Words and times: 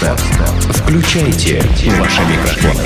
Включайте 0.00 1.60
ваши 1.98 2.22
микрофоны. 2.22 2.84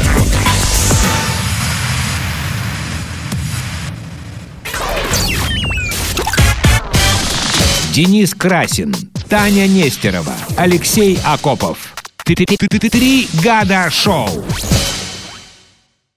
Денис 7.93 8.35
Красин, 8.35 8.93
Таня 9.29 9.69
Нестерова, 9.69 10.35
Алексей 10.57 11.17
Акопов. 11.25 11.95
Три 12.25 13.29
года 13.45 13.89
шоу. 13.91 14.29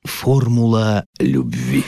Формула 0.04 1.06
любви. 1.20 1.84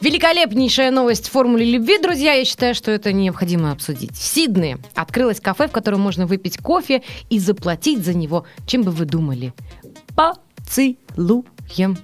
Великолепнейшая 0.00 0.90
новость 0.90 1.28
в 1.28 1.30
формуле 1.30 1.66
любви, 1.66 1.98
друзья. 1.98 2.32
Я 2.32 2.46
считаю, 2.46 2.74
что 2.74 2.90
это 2.90 3.12
необходимо 3.12 3.70
обсудить. 3.70 4.12
В 4.12 4.22
Сиднее 4.22 4.78
открылось 4.94 5.40
кафе, 5.40 5.68
в 5.68 5.72
котором 5.72 6.00
можно 6.00 6.26
выпить 6.26 6.56
кофе 6.56 7.02
и 7.28 7.38
заплатить 7.38 8.02
за 8.02 8.14
него, 8.14 8.46
чем 8.66 8.82
бы 8.82 8.92
вы 8.92 9.04
думали. 9.04 9.52
Поцелуем. 10.16 11.98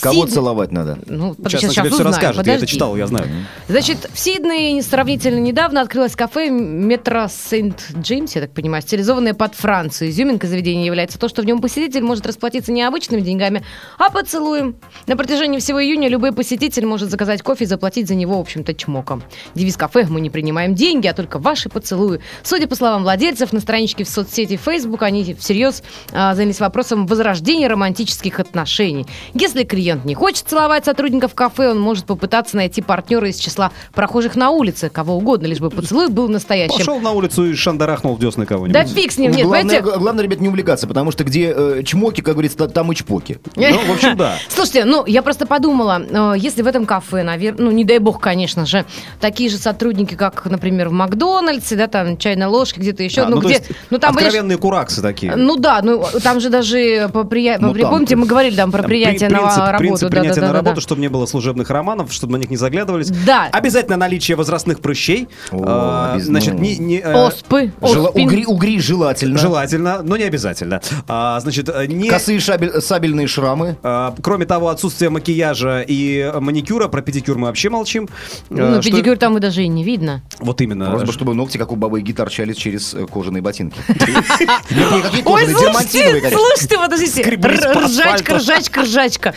Кого 0.00 0.24
Сидне- 0.24 0.34
целовать 0.34 0.72
надо? 0.72 0.98
Ну, 1.06 1.34
под- 1.34 1.50
Сейчас 1.50 1.64
он 1.64 1.70
тебе 1.70 1.84
все 1.90 1.94
узнаем, 1.94 2.06
расскажет, 2.08 2.36
я 2.46 2.52
это 2.54 2.60
подожди. 2.60 2.66
читал, 2.66 2.96
я 2.96 3.06
знаю. 3.06 3.26
Значит, 3.68 4.08
в 4.12 4.18
Сиднее 4.18 4.82
сравнительно 4.82 5.38
недавно 5.40 5.80
открылось 5.82 6.16
кафе 6.16 6.48
метро 6.48 7.26
Сент-Джеймс, 7.28 8.34
я 8.34 8.40
так 8.42 8.52
понимаю, 8.52 8.82
стилизованное 8.82 9.34
под 9.34 9.54
Францию. 9.54 10.10
Изюминкой 10.10 10.48
заведения 10.48 10.86
является 10.86 11.18
то, 11.18 11.28
что 11.28 11.42
в 11.42 11.44
нем 11.44 11.60
посетитель 11.60 12.02
может 12.02 12.26
расплатиться 12.26 12.72
не 12.72 12.82
обычными 12.82 13.20
деньгами, 13.20 13.62
а 13.98 14.10
поцелуем. 14.10 14.76
На 15.06 15.16
протяжении 15.16 15.58
всего 15.58 15.82
июня 15.82 16.08
любой 16.08 16.32
посетитель 16.32 16.86
может 16.86 17.10
заказать 17.10 17.42
кофе 17.42 17.64
и 17.64 17.66
заплатить 17.66 18.08
за 18.08 18.14
него, 18.14 18.38
в 18.38 18.40
общем-то, 18.40 18.72
чмоком. 18.74 19.22
Девиз 19.54 19.76
кафе 19.76 20.06
«Мы 20.08 20.20
не 20.22 20.30
принимаем 20.30 20.74
деньги, 20.74 21.08
а 21.08 21.12
только 21.14 21.38
ваши 21.38 21.68
поцелуи». 21.68 22.20
Судя 22.42 22.66
по 22.68 22.74
словам 22.74 23.02
владельцев, 23.02 23.52
на 23.52 23.60
страничке 23.60 24.04
в 24.04 24.08
соцсети 24.08 24.56
Facebook 24.56 25.02
они 25.02 25.34
всерьез 25.34 25.82
а, 26.12 26.34
занялись 26.34 26.60
вопросом 26.60 27.06
возрождения 27.06 27.68
романтических 27.68 28.40
отношений. 28.40 29.06
Если 29.34 29.64
клиент 29.80 30.04
не 30.04 30.14
хочет 30.14 30.46
целовать 30.46 30.84
сотрудников 30.84 31.34
кафе, 31.34 31.70
он 31.70 31.80
может 31.80 32.04
попытаться 32.04 32.54
найти 32.56 32.82
партнера 32.82 33.26
из 33.28 33.38
числа 33.38 33.72
прохожих 33.94 34.36
на 34.36 34.50
улице, 34.50 34.90
кого 34.90 35.14
угодно, 35.16 35.46
лишь 35.46 35.58
бы 35.58 35.70
поцелуй 35.70 36.08
был 36.08 36.28
настоящим. 36.28 36.76
Пошел 36.76 37.00
на 37.00 37.12
улицу 37.12 37.46
и 37.46 37.54
шандарахнул 37.54 38.14
в 38.14 38.20
десны 38.20 38.44
кого-нибудь. 38.44 38.74
Да 38.74 38.84
фиг 38.84 39.10
с 39.10 39.16
ним, 39.16 39.30
нет, 39.32 39.46
главное, 39.46 39.80
понимаете? 39.80 39.98
главное, 39.98 40.24
ребят, 40.24 40.40
не 40.40 40.48
увлекаться, 40.48 40.86
потому 40.86 41.10
что 41.12 41.24
где 41.24 41.54
э, 41.56 41.82
чмоки, 41.82 42.20
как 42.20 42.34
говорится, 42.34 42.58
та- 42.58 42.68
там 42.68 42.92
и 42.92 42.94
чпоки. 42.94 43.38
Ну, 43.56 43.78
в 43.86 43.90
общем, 43.92 44.16
да. 44.18 44.34
Слушайте, 44.48 44.84
ну, 44.84 45.06
я 45.06 45.22
просто 45.22 45.46
подумала, 45.46 46.02
э, 46.06 46.34
если 46.36 46.60
в 46.60 46.66
этом 46.66 46.84
кафе, 46.84 47.22
наверное, 47.22 47.64
ну, 47.64 47.70
не 47.70 47.84
дай 47.84 47.98
бог, 48.00 48.20
конечно 48.20 48.66
же, 48.66 48.84
такие 49.18 49.48
же 49.48 49.56
сотрудники, 49.56 50.14
как, 50.14 50.44
например, 50.44 50.90
в 50.90 50.92
Макдональдсе, 50.92 51.76
да, 51.76 51.86
там, 51.86 52.18
чайной 52.18 52.46
ложки, 52.48 52.78
где-то 52.80 53.02
еще, 53.02 53.22
А, 53.22 53.28
ну, 53.28 53.36
то 53.40 53.46
где, 53.46 53.54
есть 53.54 53.70
ну, 53.88 53.98
там 53.98 54.14
были 54.14 54.26
Откровенные 54.26 54.58
кураксы 54.58 55.00
такие. 55.00 55.36
Ну 55.36 55.56
да, 55.56 55.80
ну 55.82 56.04
там 56.22 56.40
же 56.40 56.50
даже 56.50 57.08
по. 57.12 57.20
Ну, 57.22 57.28
при- 57.28 57.80
там 57.82 57.90
помните, 57.90 58.16
мы 58.16 58.26
говорили 58.26 58.56
там 58.56 58.70
про 58.70 58.82
Там 58.82 58.88
приятие 58.88 59.28
при- 59.30 59.36
на 59.36 59.40
принцип, 59.78 60.02
работу. 60.02 60.10
принцип 60.10 60.10
да, 60.10 60.20
принятия 60.20 60.40
да, 60.40 60.46
на 60.46 60.52
да, 60.52 60.58
работу, 60.58 60.74
да. 60.76 60.80
чтобы 60.80 61.00
не 61.00 61.08
было 61.08 61.26
служебных 61.26 61.70
романов, 61.70 62.12
чтобы 62.12 62.32
на 62.34 62.36
них 62.38 62.50
не 62.50 62.56
заглядывались. 62.56 63.08
Да. 63.10 63.48
Обязательно 63.52 63.96
наличие 63.96 64.36
возрастных 64.36 64.80
прыщей. 64.80 65.28
О, 65.50 65.64
А, 65.66 66.18
Значит, 66.18 66.54
ну. 66.54 66.60
не... 66.60 66.76
не, 66.76 66.98
э, 67.00 67.12
Оспы, 67.12 67.72
оспин. 67.80 68.26
угри, 68.26 68.44
угри 68.46 68.80
желательно. 68.80 69.38
Желательно, 69.38 70.02
но 70.02 70.16
не 70.16 70.24
обязательно. 70.24 70.80
А, 71.08 71.40
Значит, 71.40 71.68
э, 71.68 71.86
не... 71.86 72.08
Косые 72.08 72.38
шабель- 72.38 72.80
сабельные 72.80 73.26
шрамы. 73.26 73.76
А, 73.82 74.14
Кроме 74.22 74.46
того, 74.46 74.68
отсутствие 74.68 75.10
макияжа 75.10 75.80
и 75.86 76.30
маникюра, 76.40 76.88
про 76.88 77.02
педикюр 77.02 77.38
мы 77.38 77.46
вообще 77.48 77.68
молчим. 77.70 78.08
Ну, 78.50 78.78
А, 78.78 78.82
что- 78.82 78.90
педикюр 78.90 79.16
там 79.16 79.36
и 79.36 79.40
даже 79.40 79.62
и 79.62 79.68
не 79.68 79.84
видно. 79.84 80.22
Вот 80.38 80.60
именно. 80.60 80.86
Просто 80.90 81.06
бы, 81.06 81.12
чтобы 81.12 81.34
ногти, 81.34 81.58
как 81.58 81.72
у 81.72 81.76
бабы 81.76 81.98
Яги, 82.00 82.12
торчали 82.12 82.52
через 82.52 82.94
э, 82.94 83.06
кожаные 83.06 83.42
ботинки. 83.42 83.76
Ой, 85.24 85.46
слушайте, 85.48 86.30
слушайте, 86.32 86.78
подождите. 86.78 87.22
Ржачка, 87.30 88.36
ржачка, 88.36 88.82
ржачка. 88.82 89.34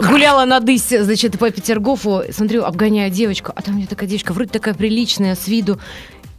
Гуляла 0.00 0.44
на 0.44 0.60
дысе, 0.60 1.04
значит, 1.04 1.38
по 1.38 1.50
Петергофу. 1.50 2.22
Смотрю, 2.32 2.64
обгоняю 2.64 3.10
девочку. 3.10 3.52
А 3.54 3.62
там 3.62 3.74
у 3.74 3.78
меня 3.78 3.86
такая 3.86 4.08
девочка, 4.08 4.32
вроде 4.32 4.50
такая 4.50 4.74
приличная, 4.74 5.34
с 5.34 5.48
виду. 5.48 5.78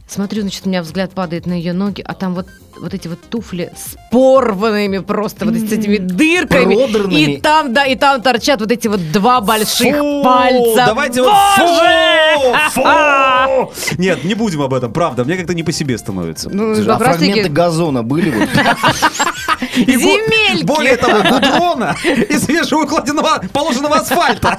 Смотрю, 0.08 0.40
значит, 0.40 0.62
у 0.64 0.70
меня 0.70 0.82
взгляд 0.82 1.12
падает 1.12 1.44
на 1.44 1.52
ее 1.52 1.74
ноги, 1.74 2.00
а 2.00 2.14
там 2.14 2.34
вот, 2.34 2.46
вот 2.80 2.94
эти 2.94 3.08
вот 3.08 3.20
туфли 3.28 3.70
с 3.76 3.94
порванными 4.10 4.98
просто, 5.00 5.44
вот 5.44 5.54
с 5.54 5.70
этими 5.70 5.98
дырками. 5.98 6.76
Продранными. 6.76 7.34
И 7.34 7.40
там, 7.42 7.74
да, 7.74 7.84
и 7.84 7.94
там 7.94 8.22
торчат 8.22 8.58
вот 8.60 8.72
эти 8.72 8.88
вот 8.88 9.12
два 9.12 9.42
больших 9.42 9.94
Фу, 9.98 10.22
пальца. 10.24 10.84
Давайте 10.86 11.20
вот 11.22 11.30
Боже! 11.58 12.48
фу, 12.70 12.80
фу. 12.80 13.72
Нет, 13.98 14.24
не 14.24 14.32
будем 14.34 14.62
об 14.62 14.72
этом, 14.72 14.94
правда. 14.94 15.24
Мне 15.26 15.36
как-то 15.36 15.52
не 15.52 15.62
по 15.62 15.72
себе 15.72 15.98
становится. 15.98 16.48
Ну, 16.48 16.74
Слушай, 16.74 16.90
А 16.94 16.98
фрагменты 16.98 17.50
газона 17.50 18.02
были 18.02 18.30
вот? 18.30 18.48
И 19.76 19.92
Земельки. 19.92 20.64
Более 20.64 20.96
того, 20.96 21.22
гудрона 21.22 21.96
и 22.04 22.38
свежевыкладенного 22.38 23.42
положенного 23.52 23.96
асфальта. 23.96 24.58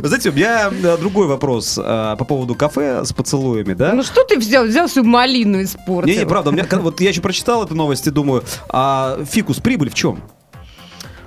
Вы 0.00 0.08
знаете, 0.08 0.30
у 0.30 0.32
меня 0.32 0.70
э, 0.70 0.96
другой 0.96 1.26
вопрос 1.26 1.78
э, 1.78 2.16
по 2.18 2.24
поводу 2.24 2.54
кафе 2.54 3.04
с 3.04 3.12
поцелуями, 3.12 3.74
да? 3.74 3.92
Ну 3.92 4.02
что 4.02 4.24
ты 4.24 4.38
взял? 4.38 4.64
Взял 4.64 4.86
всю 4.86 5.04
малину 5.04 5.62
испортил. 5.62 6.12
Не, 6.12 6.18
не, 6.18 6.26
правда, 6.26 6.50
у 6.50 6.52
меня, 6.52 6.66
вот 6.70 7.00
я 7.00 7.10
еще 7.10 7.20
прочитал 7.20 7.64
эту 7.64 7.74
новость 7.74 8.06
и 8.06 8.10
думаю, 8.10 8.42
а 8.70 9.18
фикус 9.30 9.58
прибыль 9.58 9.90
в 9.90 9.94
чем? 9.94 10.22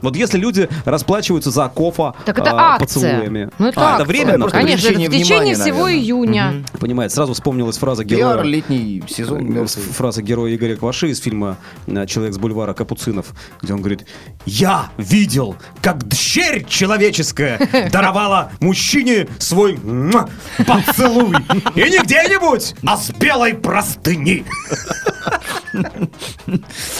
Вот 0.02 0.16
если 0.16 0.38
люди 0.38 0.70
расплачиваются 0.86 1.52
за 1.52 1.68
кофа 1.70 2.14
Так 2.26 2.40
это 2.40 2.52
а, 2.52 2.76
акция. 2.76 3.18
поцелуями. 3.18 3.50
Ну, 3.60 3.68
это 3.68 3.80
а, 3.80 3.84
это 3.84 3.92
акция. 4.04 4.06
временно? 4.06 4.38
Просто 4.40 4.58
как 4.58 4.62
бы? 4.62 4.68
Конечно, 4.70 4.88
это 4.88 5.00
в 5.00 5.04
течение 5.14 5.24
внимания, 5.26 5.54
всего 5.56 5.84
наверное. 5.86 6.04
июня. 6.04 6.64
Понимаете, 6.80 7.16
сразу 7.16 7.34
вспомнилась 7.34 7.78
фраза 7.78 8.04
Пиар, 8.06 8.38
героя. 8.38 8.44
летний 8.44 9.04
сезон. 9.08 9.40
Э, 9.40 9.42
мертвый. 9.42 9.84
Фраза 9.86 10.22
героя 10.22 10.56
Игоря 10.56 10.76
Кваши 10.76 11.09
из 11.09 11.20
фильма 11.20 11.58
э, 11.88 12.06
«Человек 12.08 12.34
с 12.34 12.38
бульвара 12.38 12.74
Капуцинов», 12.74 13.28
где 13.62 13.74
он 13.74 13.80
говорит 13.80 14.06
«Я 14.46 14.90
видел, 14.98 15.56
как 15.82 16.08
дщерь 16.08 16.66
человеческая 16.68 17.90
даровала 17.92 18.52
мужчине 18.59 19.28
свой 19.38 19.80
поцелуй. 20.66 21.36
И 21.76 21.82
не 21.90 22.00
где-нибудь, 22.04 22.76
а 22.86 22.98
с 22.98 23.09
белой 23.12 23.54
простыни». 23.54 24.46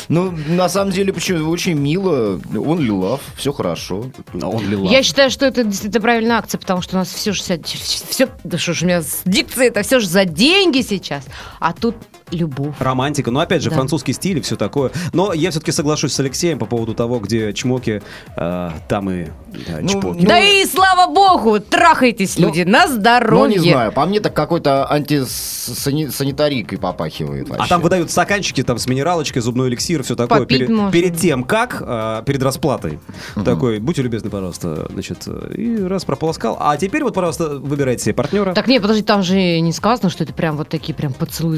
Ну, 0.10 0.32
на 0.48 0.70
самом 0.70 0.92
деле, 0.92 1.14
почему 1.14 1.50
очень 1.50 1.74
мило. 1.74 2.40
Он 2.56 2.80
лилав, 2.80 3.22
все 3.36 3.52
хорошо. 3.52 4.06
А 4.42 4.48
он 4.48 4.68
лила. 4.68 4.90
Я 4.90 5.04
считаю, 5.04 5.30
что 5.30 5.46
это 5.46 5.64
действительно 5.64 6.02
правильная 6.02 6.38
акция, 6.38 6.60
потому 6.60 6.82
что 6.82 6.96
у 6.96 7.00
нас 7.00 7.10
все 7.10 7.32
же 7.32 7.42
все, 7.42 8.30
да 8.44 8.58
что 8.58 8.74
ж 8.74 8.84
у 8.84 8.86
меня 8.86 9.02
с 9.02 9.22
дикцией, 9.26 9.70
это 9.70 9.84
все 9.84 10.00
же 10.00 10.08
за 10.08 10.26
деньги 10.26 10.82
сейчас, 10.82 11.26
а 11.60 11.74
тут 11.74 11.96
любовь. 12.32 12.76
Романтика, 12.80 13.32
но 13.32 13.40
опять 13.40 13.62
же, 13.62 13.70
Да. 13.70 13.76
французский 13.76 14.14
стиль 14.14 14.38
и 14.38 14.42
все 14.42 14.56
такое. 14.56 14.92
Но 15.14 15.34
я 15.34 15.52
все-таки 15.52 15.72
соглашусь 15.72 16.14
с 16.14 16.20
Алексеем 16.20 16.60
по 16.60 16.66
поводу 16.66 16.94
того, 16.94 17.20
где 17.20 17.54
чмоки, 17.54 18.02
э, 18.38 18.70
там 18.88 19.10
и 19.10 19.26
да, 19.68 19.80
Ну, 19.82 19.88
чпоки. 19.90 20.20
ну, 20.22 20.28
да 20.28 20.40
и 20.40 20.66
слава 20.66 21.12
богу, 21.14 21.60
трахайтесь, 21.60 22.38
Ну, 22.38 22.48
люди, 22.48 22.62
на 22.62 22.86
Ну, 22.88 22.94
здоровье. 22.96 23.60
не 23.60 23.72
знаю, 23.72 23.92
по 23.92 24.06
мне 24.06 24.20
так 24.20 24.34
какой-то 24.34 24.86
антисанитарикой 24.92 26.78
попахивает 26.78 27.50
вообще. 27.50 27.66
А 27.66 27.68
там 27.68 27.82
выдают 27.82 28.12
стаканчики 28.12 28.64
там 28.64 28.78
с 28.78 28.88
минералочкой, 28.88 29.42
зубной 29.42 29.70
эликсир, 29.70 30.04
все 30.04 30.16
такое. 30.16 30.40
Попить 30.40 30.60
перед, 30.60 30.70
можно. 30.70 30.92
перед 30.92 31.18
тем, 31.18 31.44
как, 31.44 31.82
а, 31.86 32.22
перед 32.24 32.42
расплатой. 32.44 33.00
Такой, 33.44 33.80
будьте 33.80 34.02
любезны, 34.02 34.30
пожалуйста, 34.30 34.88
значит, 34.92 35.24
э, 35.28 35.54
и 35.56 35.82
раз 35.84 36.06
прополоскал. 36.06 36.58
А 36.60 36.78
теперь 36.78 37.04
вот, 37.04 37.14
пожалуйста, 37.14 37.58
выбирайте 37.60 38.04
себе 38.06 38.14
партнера. 38.14 38.54
Так 38.54 38.68
нет, 38.68 38.82
подожди, 38.82 39.04
там 39.04 39.24
же 39.24 39.60
не 39.60 39.72
сказано, 39.72 40.10
что 40.10 40.24
это 40.24 40.34
прям 40.34 40.58
вот 40.58 40.70
такие 40.70 40.94
прям 40.94 41.14
поцелуи 41.14 41.58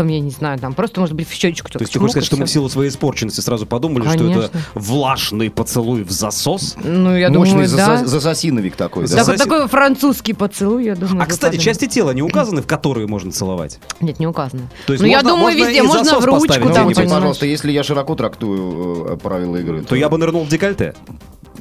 засосом, 0.00 0.08
я 0.08 0.20
не 0.20 0.30
знаю, 0.30 0.58
там 0.58 0.74
просто 0.74 1.00
может 1.00 1.14
быть 1.14 1.28
в 1.28 1.32
щечку. 1.32 1.68
То 1.70 1.78
есть 1.80 1.92
ты 1.92 1.98
хочешь 1.98 2.12
сказать, 2.12 2.26
что 2.26 2.36
мы 2.36 2.46
в 2.46 2.50
силу 2.50 2.68
своей 2.68 2.90
испорченности 2.90 3.40
сразу 3.40 3.66
подумали, 3.66 4.08
что 4.08 4.18
Конечно. 4.18 4.40
это 4.42 4.58
влажный 4.74 5.50
поцелуй 5.50 6.02
в 6.02 6.10
засос? 6.10 6.76
Ну, 6.82 7.16
я 7.16 7.30
Мощный 7.30 7.66
думаю, 7.66 7.70
да. 7.76 7.96
засо- 8.02 8.06
засосиновик 8.06 8.76
такой, 8.76 9.06
да? 9.06 9.16
Так, 9.16 9.26
вот 9.26 9.36
такой 9.36 9.68
французский 9.68 10.32
поцелуй, 10.32 10.84
я 10.84 10.94
думаю. 10.94 11.22
А, 11.22 11.26
кстати, 11.26 11.56
выпадает. 11.56 11.62
части 11.62 11.86
тела 11.86 12.10
не 12.12 12.22
указаны, 12.22 12.62
в 12.62 12.66
которые 12.66 13.06
можно 13.06 13.32
целовать? 13.32 13.78
Нет, 14.00 14.18
не 14.18 14.26
указано. 14.26 14.62
То 14.86 14.92
есть 14.92 15.02
ну, 15.02 15.08
я 15.08 15.18
можно- 15.18 15.30
думаю, 15.30 15.44
можно 15.54 15.68
везде. 15.68 15.82
Можно 15.82 16.20
в 16.20 16.24
ручку 16.24 16.46
Ну, 16.60 16.72
там, 16.74 16.86
понимаешь. 16.86 17.10
пожалуйста, 17.10 17.46
если 17.46 17.72
я 17.72 17.82
широко 17.82 18.14
трактую 18.14 19.14
э, 19.14 19.16
правила 19.16 19.56
игры, 19.56 19.82
То 19.82 19.96
я 19.96 20.08
бы 20.08 20.18
нырнул 20.18 20.44
в 20.44 20.48
декольте. 20.48 20.94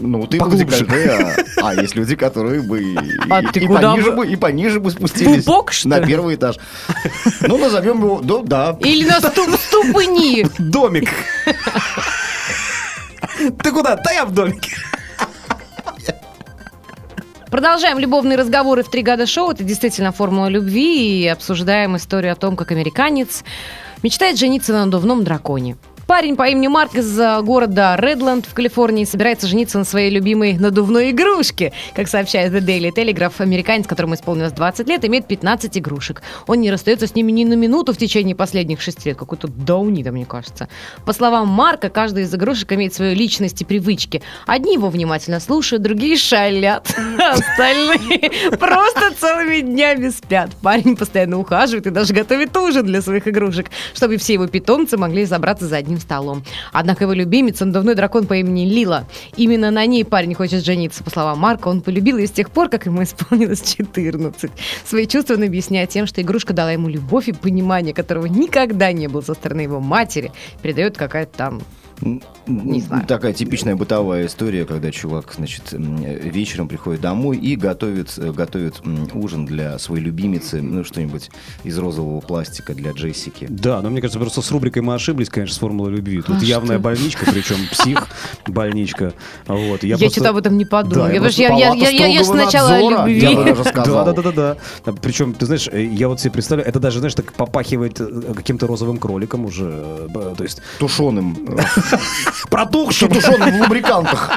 Ну, 0.01 0.25
ты 0.27 0.37
Поглубже. 0.37 0.65
в 0.65 0.87
декольте, 0.87 1.35
а, 1.61 1.69
а 1.69 1.73
есть 1.75 1.93
люди, 1.95 2.15
которые 2.15 2.61
бы 2.61 2.81
и, 2.81 2.97
А 3.29 3.41
и- 3.41 3.47
ты 3.47 3.59
и 3.59 3.67
куда 3.67 3.91
пониже 3.91 4.11
бы? 4.11 4.17
бы, 4.17 4.27
и 4.27 4.35
пониже 4.37 4.79
бы 4.79 4.91
спустились. 4.91 5.43
Что 5.43 5.89
На 5.89 5.99
ли? 5.99 6.07
первый 6.07 6.35
этаж. 6.35 6.57
Ну, 7.41 7.57
назовем 7.57 7.97
его, 8.01 8.21
да, 8.23 8.39
да. 8.43 8.77
Или 8.87 9.05
на 9.07 9.19
ступ 9.19 9.49
ступни. 9.59 10.45
Домик. 10.57 11.09
Ты 13.61 13.71
куда? 13.71 13.95
Да 13.97 14.11
я 14.11 14.25
в 14.25 14.33
домике. 14.33 14.71
Продолжаем 17.51 17.97
любовные 17.97 18.37
разговоры 18.37 18.83
в 18.83 18.89
«Три 18.91 19.01
года 19.01 19.25
шоу». 19.25 19.51
Это 19.51 19.63
действительно 19.63 20.11
формула 20.11 20.47
любви. 20.47 21.23
И 21.23 21.27
обсуждаем 21.27 21.97
историю 21.97 22.33
о 22.33 22.35
том, 22.35 22.55
как 22.55 22.71
американец 22.71 23.43
мечтает 24.03 24.37
жениться 24.37 24.71
на 24.71 24.85
надувном 24.85 25.23
драконе. 25.23 25.75
Парень 26.09 26.35
по 26.35 26.47
имени 26.49 26.65
Марк 26.65 26.95
из 26.95 27.19
э, 27.19 27.39
города 27.43 27.95
Редленд 27.95 28.47
в 28.47 28.55
Калифорнии 28.55 29.03
собирается 29.03 29.45
жениться 29.45 29.77
на 29.77 29.83
своей 29.83 30.09
любимой 30.09 30.57
надувной 30.57 31.11
игрушке. 31.11 31.71
Как 31.93 32.07
сообщает 32.07 32.51
The 32.51 32.65
Daily 32.65 32.91
Telegraph, 32.91 33.33
американец, 33.37 33.85
которому 33.85 34.15
исполнилось 34.15 34.51
20 34.53 34.87
лет, 34.87 35.05
имеет 35.05 35.27
15 35.27 35.77
игрушек. 35.77 36.23
Он 36.47 36.61
не 36.61 36.71
расстается 36.71 37.05
с 37.05 37.13
ними 37.13 37.31
ни 37.31 37.45
на 37.45 37.53
минуту 37.53 37.93
в 37.93 37.97
течение 37.97 38.35
последних 38.35 38.81
6 38.81 39.05
лет. 39.05 39.17
Какой-то 39.17 39.49
даунида, 39.49 40.11
мне 40.11 40.25
кажется. 40.25 40.67
По 41.05 41.13
словам 41.13 41.47
Марка, 41.47 41.89
каждая 41.89 42.23
из 42.23 42.33
игрушек 42.33 42.73
имеет 42.73 42.95
свою 42.95 43.13
личность 43.15 43.61
и 43.61 43.65
привычки. 43.65 44.23
Одни 44.47 44.73
его 44.73 44.89
внимательно 44.89 45.39
слушают, 45.39 45.83
другие 45.83 46.17
шалят. 46.17 46.87
Остальные 47.19 48.31
просто 48.57 49.13
целыми 49.15 49.59
днями 49.59 50.09
спят. 50.09 50.49
Парень 50.63 50.97
постоянно 50.97 51.37
ухаживает 51.37 51.85
и 51.85 51.91
даже 51.91 52.15
готовит 52.15 52.57
ужин 52.57 52.87
для 52.87 53.03
своих 53.03 53.27
игрушек, 53.27 53.67
чтобы 53.93 54.17
все 54.17 54.33
его 54.33 54.47
питомцы 54.47 54.97
могли 54.97 55.25
забраться 55.25 55.67
за 55.67 55.77
одним 55.77 55.98
столом. 55.99 56.43
Однако 56.71 57.03
его 57.03 57.13
любимец, 57.13 57.59
надувной 57.59 57.95
дракон 57.95 58.25
по 58.25 58.35
имени 58.35 58.65
Лила. 58.65 59.05
Именно 59.35 59.71
на 59.71 59.85
ней 59.85 60.03
парень 60.05 60.33
хочет 60.33 60.63
жениться. 60.63 61.03
По 61.03 61.09
словам 61.09 61.39
Марка, 61.39 61.67
он 61.67 61.81
полюбил 61.81 62.17
ее 62.17 62.27
с 62.27 62.31
тех 62.31 62.51
пор, 62.51 62.69
как 62.69 62.85
ему 62.85 63.03
исполнилось 63.03 63.61
14. 63.61 64.51
Свои 64.85 65.07
чувства 65.07 65.35
он 65.35 65.43
объясняет 65.43 65.89
тем, 65.89 66.07
что 66.07 66.21
игрушка 66.21 66.53
дала 66.53 66.71
ему 66.71 66.89
любовь 66.89 67.27
и 67.27 67.33
понимание, 67.33 67.93
которого 67.93 68.25
никогда 68.25 68.91
не 68.91 69.07
было 69.07 69.21
со 69.21 69.33
стороны 69.33 69.61
его 69.61 69.79
матери. 69.79 70.31
Передает 70.61 70.97
какая-то 70.97 71.37
там 71.37 71.61
не 72.47 72.81
знаю. 72.81 73.05
Такая 73.05 73.33
типичная 73.33 73.75
бытовая 73.75 74.25
история, 74.25 74.65
когда 74.65 74.91
чувак, 74.91 75.33
значит, 75.35 75.63
вечером 75.71 76.67
приходит 76.67 77.01
домой 77.01 77.37
и 77.37 77.55
готовит, 77.55 78.13
э, 78.17 78.31
готовит 78.31 78.81
ужин 79.13 79.45
для 79.45 79.77
своей 79.79 80.03
любимицы, 80.03 80.61
ну, 80.61 80.83
что-нибудь 80.83 81.29
из 81.63 81.77
розового 81.77 82.21
пластика 82.21 82.73
для 82.73 82.91
Джессики. 82.91 83.47
Да, 83.49 83.81
но 83.81 83.89
мне 83.89 84.01
кажется, 84.01 84.19
просто 84.19 84.41
с 84.41 84.51
рубрикой 84.51 84.81
мы 84.81 84.93
ошиблись, 84.95 85.29
конечно, 85.29 85.55
с 85.55 85.59
формулой 85.59 85.91
любви. 85.91 86.21
Тут 86.21 86.41
А 86.41 86.45
явная 86.45 86.77
что? 86.77 86.83
больничка, 86.83 87.25
причем 87.31 87.57
псих 87.71 88.07
больничка. 88.47 89.13
Вот. 89.47 89.83
Я, 89.83 89.97
просто- 89.97 90.11
что-то 90.15 90.29
об 90.29 90.37
этом 90.37 90.57
не 90.57 90.65
подумала. 90.65 91.07
Да, 91.07 91.09
я, 91.09 91.15
я, 91.15 91.21
просто 91.21 91.41
я, 91.41 91.49
я, 91.73 91.89
я, 91.89 92.05
я 92.07 92.23
сначала 92.23 92.69
о 92.69 92.71
надзора, 92.73 92.97
любви. 93.07 93.19
я 93.19 93.31
бы 93.35 93.43
даже 93.43 93.63
сказал. 93.65 94.05
Да, 94.05 94.13
да, 94.13 94.21
да, 94.21 94.31
да, 94.31 94.57
да. 94.85 94.91
Причем, 95.01 95.33
ты 95.33 95.45
знаешь, 95.45 95.67
э, 95.71 95.83
я 95.83 96.07
вот 96.07 96.19
себе 96.19 96.31
представляю, 96.31 96.67
это 96.69 96.79
даже, 96.79 96.99
знаешь, 96.99 97.15
так 97.15 97.33
попахивает 97.33 97.99
э, 97.99 98.33
каким-то 98.35 98.67
розовым 98.67 98.97
кроликом 98.97 99.45
уже. 99.45 100.07
То 100.37 100.43
есть 100.43 100.61
Тушеным. 100.79 101.37
протухшим. 102.49 103.09
Тушеным 103.09 103.57
в 103.57 103.61
лубрикантах. 103.61 104.31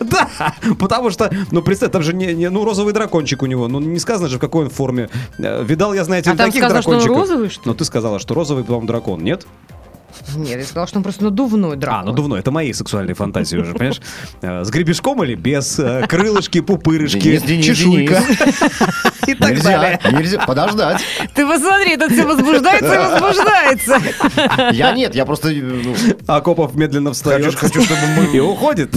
Да, 0.00 0.28
потому 0.78 1.10
что, 1.10 1.30
ну, 1.50 1.62
представь, 1.62 1.90
там 1.92 2.02
же 2.02 2.12
не, 2.14 2.34
не- 2.34 2.50
ну, 2.50 2.64
розовый 2.64 2.92
дракончик 2.92 3.42
у 3.42 3.46
него, 3.46 3.68
ну, 3.68 3.80
не 3.80 3.98
сказано 3.98 4.28
же, 4.28 4.36
в 4.36 4.40
какой 4.40 4.64
он 4.64 4.70
форме. 4.70 5.08
Э, 5.38 5.64
Видал, 5.64 5.94
я, 5.94 6.04
знаете, 6.04 6.30
А 6.30 6.36
там 6.36 6.46
таких 6.46 6.62
сказано, 6.62 6.82
что 6.82 6.90
он 6.92 6.98
дракончиков. 6.98 7.28
розовый, 7.30 7.48
что 7.50 7.60
ли? 7.62 7.66
Ну, 7.66 7.74
ты 7.74 7.84
сказала, 7.84 8.18
что 8.18 8.34
розовый, 8.34 8.64
по-моему, 8.64 8.86
дракон, 8.86 9.22
нет? 9.22 9.46
Нет, 10.36 10.58
я 10.58 10.64
сказала, 10.64 10.86
что 10.86 10.98
он 10.98 11.02
просто 11.02 11.24
надувной 11.24 11.76
дракон. 11.76 12.00
А, 12.00 12.04
надувной, 12.04 12.40
это 12.40 12.50
мои 12.50 12.72
сексуальные 12.72 13.14
фантазии 13.14 13.56
уже, 13.56 13.72
понимаешь? 13.72 14.00
Э, 14.42 14.62
С 14.64 14.70
гребешком 14.70 15.22
или 15.24 15.34
без? 15.34 15.78
Э, 15.78 16.06
Крылышки, 16.06 16.60
пупырышки, 16.60 17.18
Денис, 17.18 17.42
Денис, 17.42 17.64
чешуйка 17.66 18.22
и 19.26 19.34
так 19.34 19.50
Нельзя, 19.50 19.80
далее. 19.80 20.00
нельзя, 20.12 20.38
подождать. 20.46 21.00
Ты 21.34 21.46
посмотри, 21.46 21.96
тут 21.96 22.12
все 22.12 22.24
возбуждается 22.26 22.94
и 22.94 22.98
возбуждается. 22.98 23.98
Я 24.72 24.92
нет, 24.92 25.14
я 25.14 25.24
просто... 25.24 25.48
ну, 25.50 25.94
Акопов 26.26 26.74
медленно 26.74 27.12
встает 27.12 27.44
Хочу- 27.44 27.58
хочу, 27.58 27.82
чтобы 27.82 28.00
мы- 28.16 28.36
и 28.36 28.40
уходит. 28.40 28.94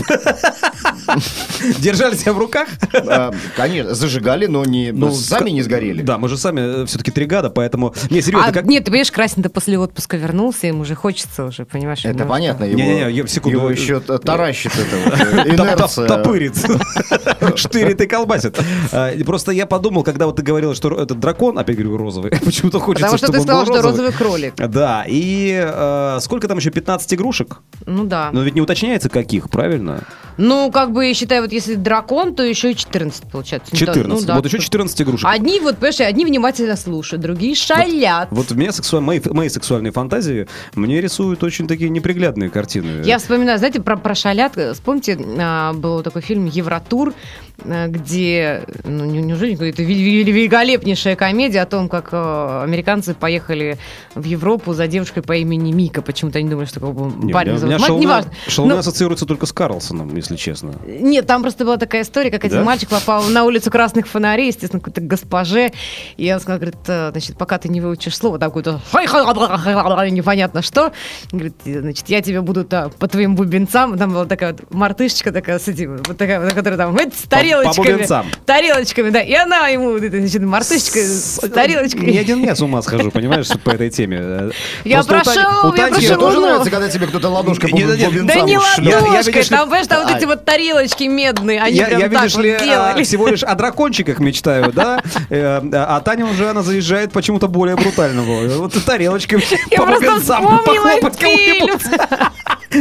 Держали 1.80 2.16
себя 2.16 2.34
в 2.34 2.40
руках? 2.40 2.68
а, 2.94 3.32
Конечно, 3.56 3.94
зажигали, 3.96 4.46
но 4.48 4.64
не 4.66 4.88
сами 5.12 5.50
ска- 5.50 5.52
не 5.52 5.62
сгорели. 5.62 6.02
Да, 6.02 6.18
мы 6.18 6.30
же 6.30 6.38
сами 6.38 6.86
все-таки 6.86 7.12
три 7.12 7.26
гада, 7.26 7.50
поэтому... 7.50 7.94
Не, 8.10 8.22
серьезно, 8.22 8.50
А, 8.50 8.52
как... 8.52 8.66
Нет, 8.66 8.84
ты 8.86 8.92
понимаешь, 8.92 9.12
Красин-то 9.12 9.50
после 9.50 9.78
отпуска 9.80 10.18
вернулся, 10.18 10.68
ему 10.68 10.82
уже 10.82 10.96
хочется 10.96 11.46
уже, 11.46 11.66
понимаешь? 11.66 12.00
Это 12.00 12.10
немножко. 12.10 12.30
понятно, 12.30 12.64
его, 12.66 12.78
Не-не-не, 12.80 13.12
я- 13.12 13.28
секунду. 13.28 13.58
его 13.60 13.70
еще 13.70 14.00
таращит 14.00 14.72
это 14.76 14.98
вот, 14.98 15.46
э, 15.46 15.50
инерция. 15.56 16.08
Топырит. 16.08 16.54
Штырит 17.56 18.02
и 18.02 18.08
колбасит. 18.08 18.60
А, 18.92 19.12
Просто 19.26 19.52
я 19.52 19.66
подумал, 19.66 20.04
когда 20.16 20.28
вот 20.28 20.38
ты 20.38 20.44
говорила, 20.44 20.74
что 20.74 20.96
этот 20.96 21.20
дракон, 21.20 21.60
опять 21.60 21.76
говорю, 21.76 21.98
розовый, 21.98 22.32
почему-то 22.46 22.80
хочется, 22.80 23.06
Потому 23.06 23.18
что 23.18 23.32
ты 23.34 23.42
сказал, 23.42 23.66
что 23.66 23.82
розовый 23.82 24.14
кролик. 24.14 24.56
Да, 24.56 25.04
и 25.06 25.62
э, 25.62 26.20
сколько 26.22 26.48
там 26.48 26.58
еще, 26.58 26.72
15 26.72 27.14
игрушек? 27.16 27.58
Ну 27.86 28.06
да. 28.06 28.30
Но 28.32 28.42
ведь 28.42 28.56
не 28.56 28.62
уточняется, 28.62 29.10
каких, 29.10 29.50
правильно? 29.50 30.06
Ну, 30.38 30.72
как 30.72 30.94
бы, 30.94 31.14
считай, 31.14 31.42
вот 31.42 31.52
если 31.52 31.76
дракон, 31.76 32.34
то 32.34 32.44
еще 32.44 32.72
и 32.72 32.76
14 32.76 33.30
получается. 33.30 33.70
Ну, 33.74 33.80
да, 33.80 33.94
14. 33.94 34.22
ну 34.22 34.26
да. 34.26 34.36
Вот 34.36 34.46
еще 34.46 34.60
14 34.60 35.02
игрушек. 35.02 35.30
Одни, 35.30 35.60
вот, 35.60 35.76
понимаешь, 35.76 36.00
одни 36.00 36.26
внимательно 36.26 36.78
слушают, 36.78 37.22
другие 37.22 37.56
шалят. 37.56 38.30
Вот 38.32 38.52
у 38.52 38.56
меня 38.56 38.72
сексуаль... 38.72 39.02
мои, 39.02 39.20
мои 39.32 39.50
сексуальные 39.50 39.92
фантазии 39.92 40.48
мне 40.76 41.02
рисуют 41.02 41.44
очень 41.44 41.68
такие 41.68 41.90
неприглядные 41.90 42.50
картины. 42.50 43.02
Я 43.04 43.18
вспоминаю, 43.18 43.58
знаете, 43.58 43.82
про, 43.82 43.98
про 43.98 44.16
шалят. 44.16 44.58
Вспомните, 44.74 45.18
а, 45.40 45.74
был 45.74 46.04
такой 46.04 46.22
фильм 46.22 46.46
«Евротур», 46.46 47.14
а, 47.64 47.88
где, 47.88 48.64
ну, 48.84 49.06
не- 49.06 49.22
неужели 49.22 49.70
это 49.70 49.84
великолепнейшая 50.06 51.16
комедия 51.16 51.62
о 51.62 51.66
том, 51.66 51.90
как 51.90 52.10
а, 52.12 52.64
американцы 52.64 53.14
поехали 53.14 53.78
в 54.14 54.24
Европу 54.24 54.74
за 54.74 54.88
девушкой 54.88 55.24
по 55.24 55.34
имени 55.34 55.72
Мика. 55.72 56.02
Почему-то 56.02 56.40
они 56.40 56.50
думали, 56.50 56.66
что 56.66 56.80
Не, 56.80 57.34
парня 57.34 57.54
у 57.54 57.58
зовут 57.58 57.80
Мать, 57.80 57.90
Шалуна- 57.90 58.00
неважно. 58.02 58.32
Шалуна 58.48 58.74
Ну, 58.76 58.80
ассоциируется 58.80 59.26
только 59.26 59.46
с 59.46 59.54
Карлсоном, 59.54 60.16
если 60.16 60.36
честно. 60.36 60.74
Нет, 60.86 61.26
там 61.28 61.42
просто 61.42 61.66
была 61.66 61.78
такая 61.78 62.04
история, 62.04 62.32
как 62.32 62.44
один 62.46 62.60
Да? 62.60 62.64
мальчик 62.64 62.90
попал 62.90 63.24
на 63.24 63.44
улицу 63.44 63.72
красных 63.72 64.08
фонарей, 64.08 64.48
естественно, 64.48 64.80
какой-то 64.80 65.02
госпоже, 65.02 65.72
и 66.18 66.32
он 66.32 66.40
сказал, 66.40 66.60
говорит, 66.60 66.78
«Э, 66.88 67.10
значит, 67.12 67.38
пока 67.38 67.58
ты 67.58 67.70
не 67.70 67.82
выучишь 67.82 68.16
слово, 68.16 68.40
там 68.40 68.50
какое-то 68.50 68.82
непонятно 70.12 70.62
что, 70.62 70.92
говорит, 71.32 71.56
значит, 71.66 72.10
я 72.10 72.22
тебе 72.22 72.42
буду 72.42 72.64
да, 72.64 72.90
по 72.90 73.08
твоим 73.08 73.36
бубенцам, 73.36 73.98
там 73.98 74.12
была 74.14 74.26
такая 74.26 74.54
вот 74.54 74.72
мартышечка 74.74 75.32
такая 75.32 75.60
с 75.60 75.68
этим, 75.68 75.98
вот 75.98 76.18
такая, 76.18 76.40
вот, 76.40 76.54
которая 76.54 76.78
там, 76.78 76.96
«Эт, 76.98 77.14
с 77.14 77.24
тарелочками, 77.24 77.94
бубенцам. 77.94 78.26
тарелочками, 78.46 79.10
да, 79.10 79.22
и 79.22 79.34
она 79.34 79.68
ему, 79.68 79.95
вот 79.96 80.04
эта, 80.04 80.20
значит, 80.20 80.42
мартышечка 80.42 81.00
с 81.00 81.40
тарелочкой. 81.54 82.12
Не 82.12 82.18
один 82.20 82.44
я 82.44 82.56
с 82.56 82.62
ума 82.62 82.82
схожу, 82.82 83.12
понимаешь, 83.12 83.48
по 83.64 83.72
этой 83.72 83.90
теме. 83.90 84.52
Я 84.84 85.04
прошел, 85.04 85.70
у 85.70 85.76
я 85.76 85.88
прошел. 85.90 86.20
тоже 86.20 86.40
нравится, 86.40 86.70
когда 86.70 86.90
тебе 86.90 87.08
кто-то 87.08 87.30
ладошкой 87.30 87.70
по 87.70 87.78
Да 87.78 87.84
не 88.42 88.58
ладошкой, 88.58 89.44
там, 89.46 89.66
понимаешь, 89.70 89.88
там 89.88 90.04
вот 90.04 90.12
А. 90.14 90.18
эти 90.18 90.26
вот 90.26 90.46
тарелочки 90.46 91.04
медные, 91.04 91.62
они 91.62 91.78
Я, 91.78 91.86
прям 91.88 92.02
так 92.02 92.12
видишь 92.12 92.36
вот 92.36 92.44
ли, 92.44 92.52
а, 92.52 92.60
делали. 92.64 93.04
всего 93.04 93.28
лишь 93.28 93.44
о 93.44 93.56
дракончиках 93.56 94.20
мечтаю, 94.20 94.72
да? 94.72 95.02
Э, 95.30 95.62
А 95.74 96.00
Таня 96.02 96.26
уже, 96.26 96.50
она 96.50 96.62
заезжает 96.62 97.12
почему-то 97.12 97.48
более 97.48 97.76
брутального. 97.76 98.48
Вот 98.58 98.74
тарелочками 98.86 99.44
Я 99.72 99.78
по 99.78 99.86
просто 99.86 100.20
вспомнила 100.20 101.12
фильм. 101.18 101.80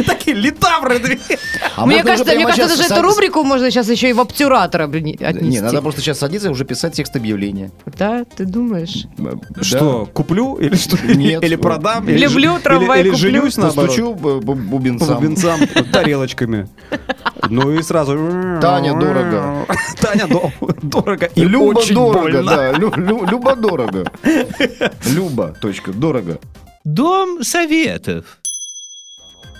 Такие 0.07 0.35
литавры 0.35 0.99
две. 0.99 1.19
А 1.75 1.85
мне 1.85 2.03
кажется, 2.03 2.35
мне 2.35 2.45
кажется, 2.45 2.77
даже 2.77 2.93
эту 2.93 3.01
рубрику 3.01 3.43
можно 3.43 3.69
сейчас 3.71 3.89
еще 3.89 4.09
и 4.09 4.13
в 4.13 4.19
обтюратора 4.19 4.87
блин, 4.87 5.15
отнести. 5.19 5.45
Не, 5.45 5.61
надо 5.61 5.81
просто 5.81 6.01
сейчас 6.01 6.19
садиться 6.19 6.47
и 6.47 6.51
уже 6.51 6.65
писать 6.65 6.93
текст 6.93 7.15
объявления. 7.15 7.71
Да, 7.97 8.25
ты 8.25 8.45
думаешь? 8.45 9.05
Что, 9.61 10.07
куплю 10.13 10.55
или 10.55 10.75
что? 10.75 10.97
Нет. 11.05 11.43
Или 11.43 11.55
продам? 11.55 12.07
Люблю 12.07 12.59
трамвай, 12.59 13.01
Или 13.01 13.11
женюсь, 13.11 13.55
По 13.55 13.71
бубенцам. 14.55 15.15
бубенцам, 15.15 15.59
тарелочками. 15.91 16.67
Ну 17.49 17.71
и 17.71 17.81
сразу... 17.81 18.13
Таня, 18.61 18.97
дорого. 18.99 19.65
Таня, 19.99 20.27
до- 20.27 20.51
дорого 20.81 21.25
и 21.35 21.41
Люба 21.41 21.79
очень 21.79 21.95
дорого, 21.95 22.43
да. 22.43 22.71
Лю- 22.71 22.93
лю- 22.95 23.25
Люба 23.29 23.55
дорого. 23.55 24.11
Люба, 25.05 25.55
точка, 25.61 25.91
дорого. 25.91 26.39
Дом 26.83 27.43
советов. 27.43 28.39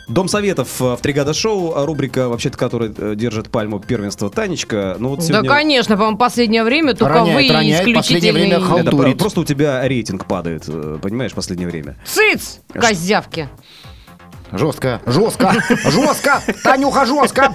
Дом 0.08 0.28
советов 0.28 0.82
э, 0.82 0.96
в 0.96 0.98
Тригада 1.02 1.34
Шоу, 1.34 1.74
а 1.76 1.86
рубрика, 1.86 2.30
вообще-то, 2.30 2.58
которая 2.58 2.94
э, 2.96 3.16
держит 3.16 3.50
пальму 3.50 3.80
первенства 3.80 4.30
Танечка. 4.30 4.96
Ну 5.00 5.10
вот 5.10 5.20
Да, 5.20 5.26
сегодня... 5.26 5.50
конечно, 5.50 5.96
по-моему, 5.98 6.18
последнее 6.18 6.64
время 6.64 6.94
только 6.94 7.16
Роняет, 7.20 7.50
вы 7.50 7.56
роняет, 7.56 7.94
последнее 7.96 8.34
время 8.34 8.48
исключительные... 8.58 8.60
хал- 8.60 8.78
Это 8.80 8.92
халтурит. 8.92 9.18
просто 9.18 9.40
у 9.42 9.46
тебя 9.46 9.88
рейтинг 9.88 10.26
падает, 10.28 10.64
э, 10.68 11.00
понимаешь, 11.02 11.34
последнее 11.34 11.68
время. 11.68 11.98
Цыц, 12.06 12.60
козявки. 12.72 13.50
Жестко, 14.58 15.02
жестко, 15.06 15.54
жестко, 15.86 16.42
Танюха, 16.64 17.06
жестко. 17.06 17.54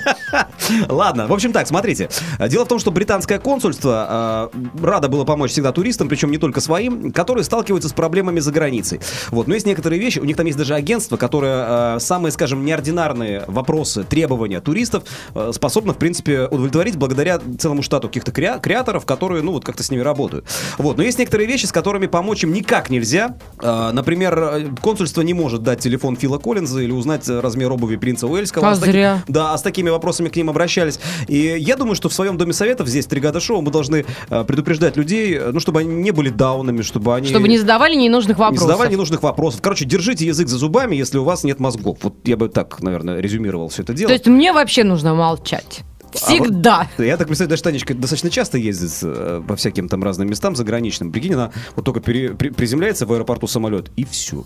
Ладно, 0.88 1.26
в 1.26 1.33
общем 1.33 1.52
так, 1.52 1.66
смотрите. 1.66 2.09
Дело 2.49 2.64
в 2.64 2.69
том, 2.69 2.78
что 2.78 2.90
британское 2.90 3.38
консульство 3.38 4.50
э, 4.54 4.85
радо 4.85 5.09
было 5.09 5.25
помочь 5.25 5.52
всегда 5.52 5.73
туристам, 5.73 6.09
причем 6.09 6.30
не 6.30 6.38
только 6.38 6.61
своим, 6.61 7.12
которые 7.12 7.45
сталкиваются 7.45 7.88
с 7.88 7.92
проблемами 7.92 8.40
за 8.40 8.52
границей. 8.52 9.00
Вот, 9.28 9.49
но 9.49 9.54
есть 9.54 9.66
некоторые 9.66 10.00
вещи, 10.00 10.19
у 10.19 10.25
них 10.25 10.37
там 10.37 10.47
есть 10.47 10.59
даже 10.59 10.75
агентство, 10.75 11.16
которое 11.16 11.97
э, 11.97 12.00
самые, 12.00 12.33
скажем, 12.33 12.64
неординарные 12.64 13.45
вопросы, 13.47 14.04
требования 14.04 14.61
туристов 14.61 15.04
э, 15.35 15.52
способно, 15.54 15.95
в 15.95 15.99
принципе, 15.99 16.47
удовлетворить 16.47 16.97
благодаря 16.97 17.40
целому 17.59 17.83
штату 17.83 18.09
каких-то 18.09 18.30
креа- 18.30 18.61
креаторов, 18.61 19.07
которые, 19.07 19.42
ну, 19.42 19.52
вот 19.52 19.64
как-то 19.64 19.83
с 19.83 19.90
ними 19.90 20.02
работают. 20.02 20.45
Вот, 20.78 20.97
но 20.97 21.02
есть 21.02 21.19
некоторые 21.19 21.47
вещи, 21.47 21.66
с 21.66 21.73
которыми 21.73 22.07
помочь 22.07 22.45
им 22.45 22.52
никак 22.52 22.90
нельзя. 22.90 23.37
Э, 23.62 23.90
например, 23.92 24.75
консульство 24.83 25.23
не 25.23 25.35
может 25.35 25.62
дать 25.62 25.80
телефон 25.80 26.16
Фила 26.16 26.38
Коллинза 26.38 26.89
или 26.90 26.97
узнать 26.99 27.28
размер 27.28 27.73
обуви 27.73 27.97
принца 27.97 28.26
Уэльского. 28.26 28.68
А 28.68 28.75
с 28.75 28.78
таки- 28.80 28.92
зря. 28.92 29.23
Да, 29.28 29.54
а 29.54 29.59
с 29.59 29.62
такими 29.62 29.88
вопросами 29.90 30.28
к 30.28 30.37
ним 30.37 30.50
обращались. 30.50 30.99
И 31.28 31.37
я 31.59 31.76
думаю, 31.76 31.94
что 31.94 32.09
в 32.09 32.12
своем 32.12 32.37
Доме 32.37 32.52
Советов 32.52 32.88
здесь 32.88 33.06
«Тригада 33.06 33.40
шоу» 33.40 33.62
мы 33.62 33.70
должны 33.70 34.04
э, 34.28 34.44
предупреждать 34.44 34.97
людей, 34.97 35.37
э, 35.37 35.50
ну, 35.52 35.61
чтобы 35.61 35.80
они 35.80 35.94
не 35.94 36.11
были 36.11 36.28
даунами, 36.28 36.82
чтобы 36.82 37.14
они... 37.14 37.28
Чтобы 37.28 37.49
не 37.49 37.59
задавали 37.59 37.94
ненужных 37.94 38.37
не 38.37 38.40
вопросов. 38.40 38.66
задавали 38.66 38.92
ненужных 38.92 39.23
вопросов. 39.23 39.61
Короче, 39.62 39.85
держите 39.85 40.26
язык 40.26 40.49
за 40.49 40.59
зубами, 40.59 40.97
если 40.97 41.18
у 41.18 41.25
вас 41.25 41.44
нет 41.44 41.61
мозгов. 41.61 41.99
Вот 42.02 42.14
я 42.25 42.37
бы 42.37 42.49
так, 42.49 42.80
наверное, 42.82 43.20
резюмировал 43.20 43.68
все 43.68 43.82
это 43.82 43.94
дело. 43.94 44.09
То 44.09 44.14
есть 44.14 44.26
мне 44.26 44.52
вообще 44.52 44.85
нужно 44.85 45.14
молчать. 45.14 45.80
Всегда. 46.12 46.80
А 46.80 46.88
вот 46.99 47.04
я 47.04 47.16
так 47.16 47.28
представляю, 47.28 47.50
даже 47.50 47.62
Танечка 47.62 47.94
достаточно 47.94 48.30
часто 48.30 48.59
ездит 48.59 48.90
э, 49.02 49.42
по 49.47 49.54
всяким 49.54 49.88
там 49.88 50.02
разным 50.02 50.28
местам 50.28 50.56
заграничным. 50.56 51.12
Прикинь, 51.12 51.35
она 51.35 51.52
вот 51.76 51.85
только 51.85 52.00
пере- 52.00 52.30
при- 52.30 52.49
приземляется 52.50 53.06
в 53.06 53.12
аэропорту 53.12 53.47
самолет, 53.47 53.92
и 53.94 54.04
все. 54.04 54.44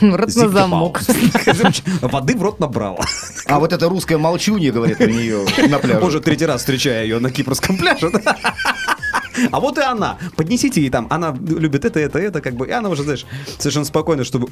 Рот 0.16 0.34
на 0.34 0.48
замок. 0.48 1.00
Воды 2.00 2.36
в 2.36 2.42
рот 2.42 2.60
набрала. 2.60 3.04
А 3.46 3.58
вот 3.58 3.72
это 3.72 3.88
русское 3.88 4.18
молчунье, 4.18 4.72
говорит 4.72 4.98
про 4.98 5.06
нее 5.06 5.44
на 5.68 5.78
пляже. 5.78 6.04
Уже 6.04 6.20
третий 6.20 6.46
раз 6.46 6.60
встречаю 6.60 7.04
ее 7.04 7.18
на 7.18 7.30
кипрском 7.30 7.76
пляже. 7.76 8.10
А 9.50 9.60
вот 9.60 9.78
и 9.78 9.80
она. 9.82 10.18
Поднесите 10.36 10.80
ей 10.80 10.90
там. 10.90 11.06
Она 11.10 11.36
любит 11.46 11.84
это, 11.84 11.98
это, 12.00 12.18
это, 12.18 12.40
как 12.40 12.54
бы. 12.54 12.66
И 12.66 12.70
она 12.70 12.88
уже, 12.88 13.02
знаешь, 13.02 13.26
совершенно 13.58 13.84
спокойно, 13.84 14.24
чтобы... 14.24 14.48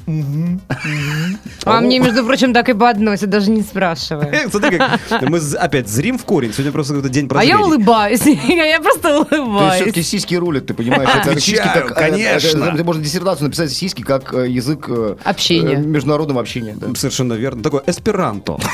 А 1.65 1.81
мне, 1.81 1.99
между 1.99 2.25
прочим, 2.25 2.53
так 2.53 2.69
и 2.69 2.75
подносят, 2.75 3.31
даже 3.31 3.51
не 3.51 3.63
спрашивая. 3.63 4.27
Э, 4.33 4.49
Смотри, 4.51 4.79
как 4.79 5.23
мы 5.29 5.39
опять 5.59 5.89
зрим 5.89 6.19
в 6.19 6.25
корень. 6.25 6.53
Сегодня 6.53 6.73
просто 6.73 6.95
какой-то 6.95 7.13
день 7.13 7.27
А 7.27 7.29
прозрения. 7.29 7.59
я 7.59 7.65
улыбаюсь. 7.65 8.23
Я 8.69 8.81
просто 8.81 9.03
То 9.03 9.19
есть 9.21 9.33
улыбаюсь. 9.33 9.75
все-таки 9.77 10.03
сиськи 10.03 10.35
рулят, 10.35 10.67
ты 10.67 10.75
понимаешь? 10.75 11.09
Отвечаю, 11.09 11.87
э, 11.87 11.95
конечно. 11.95 12.65
это- 12.65 12.75
это 12.75 12.85
можно 12.85 13.03
диссертацию 13.03 13.47
написать 13.47 13.71
сиськи 13.73 14.03
как 14.03 14.33
э, 14.35 14.49
язык 14.49 14.87
э, 14.89 15.17
Общения. 15.25 15.75
э, 15.75 15.79
международного 15.79 16.41
общения. 16.41 16.77
Совершенно 16.97 17.35
верно. 17.35 17.63
Такое 17.63 17.83
эсперанто. 17.87 18.59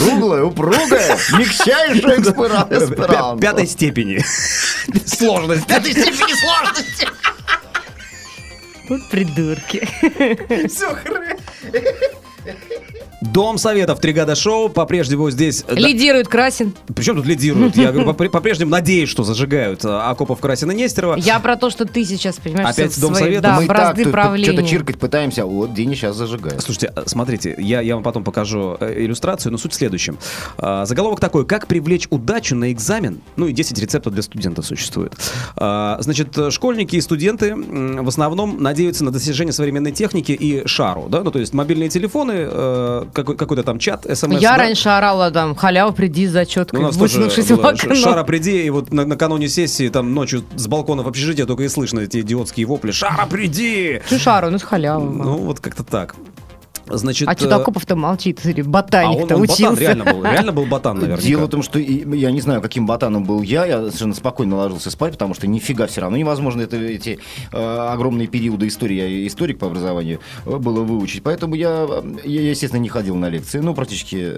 Круглая, 0.00 0.44
упругая, 0.44 1.18
мягчайшая 1.32 2.20
эсперанто. 2.20 3.38
Пятой 3.40 3.66
степени. 3.66 4.24
Сложность. 5.06 5.66
Пятой 5.66 5.92
степени 5.92 6.34
сложности. 6.34 7.08
Вот 8.88 9.08
придурки. 9.10 9.88
Все, 10.68 10.94
хрен. 10.94 11.38
Дом 13.20 13.58
Советов, 13.58 14.00
Тригада 14.00 14.34
Шоу, 14.34 14.68
по-прежнему 14.68 15.30
здесь... 15.30 15.64
э, 15.68 15.74
да, 15.74 15.80
Лидирует 15.80 16.28
Красин. 16.28 16.74
Причем 16.94 17.16
тут 17.16 17.26
лидируют? 17.26 17.76
Я 17.76 17.92
говорю, 17.92 18.10
попре- 18.12 18.30
по-прежнему 18.30 18.70
надеюсь, 18.70 19.08
что 19.08 19.24
зажигают 19.24 19.84
э, 19.84 19.88
Акопов, 19.88 20.40
Красина, 20.40 20.72
Нестерова. 20.72 21.16
Я 21.16 21.38
про 21.40 21.56
то, 21.56 21.70
что 21.70 21.84
ты 21.84 22.04
сейчас, 22.04 22.36
понимаешь, 22.36 22.70
Опять 22.70 22.98
Дом 23.00 23.14
Совета? 23.14 23.42
Да, 23.42 23.56
Мы 23.60 23.66
так 23.66 23.96
что-то 23.98 24.62
чиркать 24.66 24.98
пытаемся, 24.98 25.42
а 25.42 25.46
вот 25.46 25.74
Деня 25.74 25.94
сейчас 25.94 26.16
зажигает. 26.16 26.62
Слушайте, 26.62 26.92
э, 26.96 27.02
смотрите, 27.06 27.54
я, 27.58 27.80
я 27.80 27.94
вам 27.94 28.02
потом 28.02 28.24
покажу 28.24 28.76
э, 28.80 29.04
иллюстрацию, 29.04 29.52
но 29.52 29.58
суть 29.58 29.72
в 29.72 29.74
следующем. 29.76 30.18
Заголовок 30.58 31.20
такой, 31.20 31.46
как 31.46 31.66
привлечь 31.66 32.06
удачу 32.10 32.54
на 32.54 32.72
экзамен, 32.72 33.20
ну 33.36 33.46
и 33.46 33.52
10 33.52 33.78
рецептов 33.78 34.12
для 34.12 34.22
студентов 34.22 34.66
существует. 34.66 35.12
Значит, 35.56 36.36
э, 36.38 36.50
школьники 36.50 36.96
и 36.96 37.00
студенты 37.00 37.54
в 37.54 38.08
основном 38.08 38.62
надеются 38.62 39.04
на 39.04 39.10
достижение 39.10 39.52
современной 39.52 39.92
техники 39.92 40.32
и 40.32 40.66
шару, 40.66 41.06
да, 41.08 41.22
ну 41.22 41.30
то 41.30 41.38
есть 41.38 41.52
мобильные 41.52 41.88
телефоны, 41.88 42.32
э, 42.36 43.04
какой- 43.12 43.36
какой-то 43.36 43.62
там 43.62 43.78
чат, 43.78 44.06
смс. 44.14 44.40
Я 44.40 44.52
да? 44.52 44.56
раньше 44.58 44.88
орала 44.88 45.30
там, 45.30 45.54
халява, 45.54 45.92
приди 45.92 46.26
за 46.26 46.40
Ну, 46.40 46.44
четкой, 46.46 46.80
тоже 46.80 46.98
высунувшись 46.98 47.50
в 47.50 47.66
окно. 47.66 47.94
Шара, 47.94 48.24
приди, 48.24 48.62
и 48.64 48.70
вот 48.70 48.92
на- 48.92 49.04
накануне 49.04 49.48
сессии, 49.48 49.88
там 49.88 50.14
ночью 50.14 50.44
с 50.56 50.66
балконов 50.66 51.06
общежития 51.06 51.46
только 51.46 51.64
и 51.64 51.68
слышно 51.68 52.00
эти 52.00 52.20
идиотские 52.20 52.66
вопли. 52.66 52.90
Шара, 52.90 53.26
приди! 53.26 54.00
Чё 54.08 54.18
шару, 54.18 54.50
ну 54.50 54.58
с 54.58 54.62
халявой. 54.62 55.10
Ну, 55.14 55.36
вот 55.38 55.60
как-то 55.60 55.82
так. 55.84 56.14
Значит, 56.90 57.28
а 57.28 57.32
э, 57.32 57.48
Акопов-то 57.48 57.96
молчит, 57.96 58.40
смотри, 58.40 58.62
а 58.62 58.64
он, 58.64 58.70
ботаник-то 58.70 59.36
он 59.36 59.42
учился. 59.42 59.62
ботан, 59.64 59.78
реально 59.78 60.04
был, 60.04 60.24
реально 60.24 60.52
был 60.52 60.66
ботан, 60.66 60.98
наверняка. 60.98 61.22
Дело 61.22 61.46
в 61.46 61.48
том, 61.48 61.62
что 61.62 61.78
я 61.78 62.30
не 62.30 62.40
знаю, 62.40 62.60
каким 62.60 62.86
ботаном 62.86 63.24
был 63.24 63.42
я, 63.42 63.66
я 63.66 63.80
совершенно 63.86 64.14
спокойно 64.14 64.56
ложился 64.56 64.90
спать, 64.90 65.12
потому 65.12 65.34
что 65.34 65.46
нифига 65.46 65.86
все 65.86 66.00
равно 66.00 66.16
невозможно 66.16 66.62
это, 66.62 66.76
эти 66.76 67.18
э, 67.52 67.56
огромные 67.56 68.28
периоды 68.28 68.68
истории, 68.68 68.96
я 68.96 69.26
историк 69.26 69.58
по 69.58 69.66
образованию, 69.66 70.20
э, 70.46 70.56
было 70.56 70.82
выучить. 70.82 71.22
Поэтому 71.22 71.54
я, 71.54 71.86
э, 71.88 72.02
я, 72.24 72.50
естественно, 72.50 72.80
не 72.80 72.88
ходил 72.88 73.16
на 73.16 73.28
лекции, 73.28 73.58
ну, 73.60 73.74
практически 73.74 74.32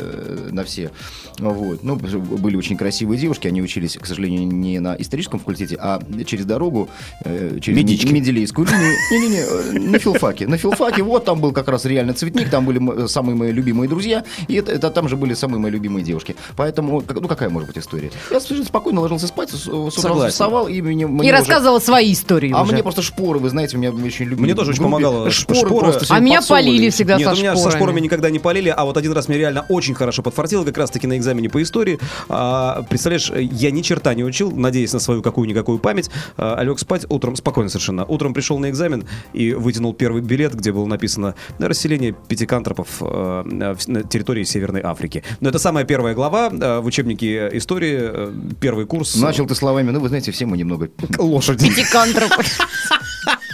на 0.51 0.65
все. 0.65 0.91
Вот. 1.39 1.83
Ну, 1.83 1.97
были 1.97 2.57
очень 2.57 2.77
красивые 2.77 3.19
девушки, 3.19 3.49
они 3.49 3.63
учились, 3.63 3.97
к 3.97 4.07
сожалению, 4.07 4.47
не 4.47 4.81
на 4.81 4.95
историческом 4.99 5.41
факультете, 5.41 5.77
а 5.81 6.01
через 6.27 6.45
дорогу, 6.45 6.89
э, 7.25 7.59
через 7.61 7.79
Медички. 7.79 8.13
Менделеевскую 8.13 8.67
линию. 8.67 8.93
Не-не-не, 9.11 9.91
на 9.91 9.99
филфаке. 9.99 10.47
На 10.47 10.57
филфаке, 10.57 11.03
вот 11.03 11.25
там 11.25 11.41
был 11.41 11.53
как 11.53 11.69
раз 11.69 11.85
реально 11.85 12.15
цветник, 12.15 12.42
там 12.51 12.65
были 12.67 13.07
самые 13.07 13.35
мои 13.37 13.53
любимые 13.53 13.89
друзья, 13.89 14.25
и 14.49 14.55
это, 14.55 14.73
это 14.73 14.91
там 14.91 15.09
же 15.09 15.17
были 15.17 15.35
самые 15.35 15.61
мои 15.61 15.71
любимые 15.71 16.05
девушки. 16.05 16.37
Поэтому, 16.57 17.03
ну 17.09 17.29
какая 17.29 17.49
может 17.51 17.69
быть 17.69 17.79
история? 17.79 18.11
Я 18.31 18.41
совершенно 18.41 18.65
спокойно 18.67 19.01
ложился 19.01 19.27
спать, 19.27 19.51
с, 19.51 19.63
с 19.65 19.67
утра 19.69 19.91
Согласен. 19.91 20.31
вставал, 20.33 20.69
и 20.69 20.81
мне, 20.83 21.07
мне 21.07 21.29
И 21.29 21.33
уже- 21.33 21.39
рассказывала 21.41 21.79
свои 21.79 22.13
истории 22.13 22.53
А 22.55 22.63
уже. 22.63 22.73
мне 22.73 22.83
просто 22.83 23.03
шпоры, 23.03 23.39
вы 23.39 23.49
знаете, 23.51 23.77
у 23.77 23.81
меня 23.81 23.91
очень 23.93 24.27
любят. 24.27 24.41
Мне 24.41 24.55
тоже 24.55 24.71
очень 24.71 24.83
помогало 24.83 25.31
Шпоры, 25.31 25.61
шпоры. 25.61 25.93
просто 25.93 26.15
А 26.15 26.19
меня 26.21 26.39
подсовывали. 26.39 26.67
полили 26.67 26.91
всегда 26.91 27.17
Нет, 27.17 27.29
со 27.29 27.35
у 27.35 27.37
меня 27.37 27.53
шпорами. 27.55 27.71
со 27.71 27.77
шпорами 27.77 28.01
никогда 28.01 28.31
не 28.31 28.39
полили, 28.39 28.69
а 28.77 28.85
вот 28.85 28.97
один 28.97 29.13
раз 29.13 29.29
мне 29.29 29.39
реально 29.39 29.67
очень 29.69 29.95
хорошо 29.95 30.23
подфартило, 30.23 30.65
как 30.65 30.77
раз-таки 30.79 31.07
на 31.07 31.17
экзамене 31.17 31.49
по 31.51 31.63
истории. 31.63 31.99
А, 32.29 32.83
представляешь, 32.89 33.31
я 33.37 33.71
ни 33.71 33.83
черта 33.83 34.15
не 34.15 34.25
учил, 34.25 34.51
надеясь 34.51 34.93
на 34.93 35.01
свою 35.01 35.23
какую-никакую 35.23 35.79
память, 35.79 36.11
а 36.37 36.63
лег 36.63 36.79
спать 36.79 37.07
утром, 37.09 37.37
спокойно 37.37 37.69
совершенно. 37.71 38.05
Утром 38.05 38.35
пришел 38.35 38.59
на 38.59 38.71
экзамен 38.71 39.05
и 39.33 39.53
вытянул 39.53 39.95
первый 39.95 40.23
билет, 40.23 40.55
где 40.55 40.73
было 40.73 40.87
написано 40.87 41.35
«Расселение 41.59 42.15
пятикантропов 42.33 42.89
э, 43.01 43.43
на 43.45 44.03
территории 44.05 44.45
Северной 44.45 44.81
Африки». 44.83 45.23
Но 45.41 45.51
это 45.51 45.59
самая 45.59 45.85
первая 45.85 46.15
глава 46.15 46.51
э, 46.51 46.81
в 46.81 46.87
учебнике 46.87 47.51
истории, 47.53 47.99
э, 48.01 48.33
первый 48.59 48.87
курс. 48.87 49.17
Начал 49.17 49.47
ты 49.47 49.55
словами, 49.55 49.91
ну 49.91 50.01
вы 50.01 50.09
знаете, 50.09 50.33
все 50.33 50.47
мы 50.47 50.57
немного... 50.57 50.89
лошади. 51.19 51.69
Пятикантроп. 51.69 52.33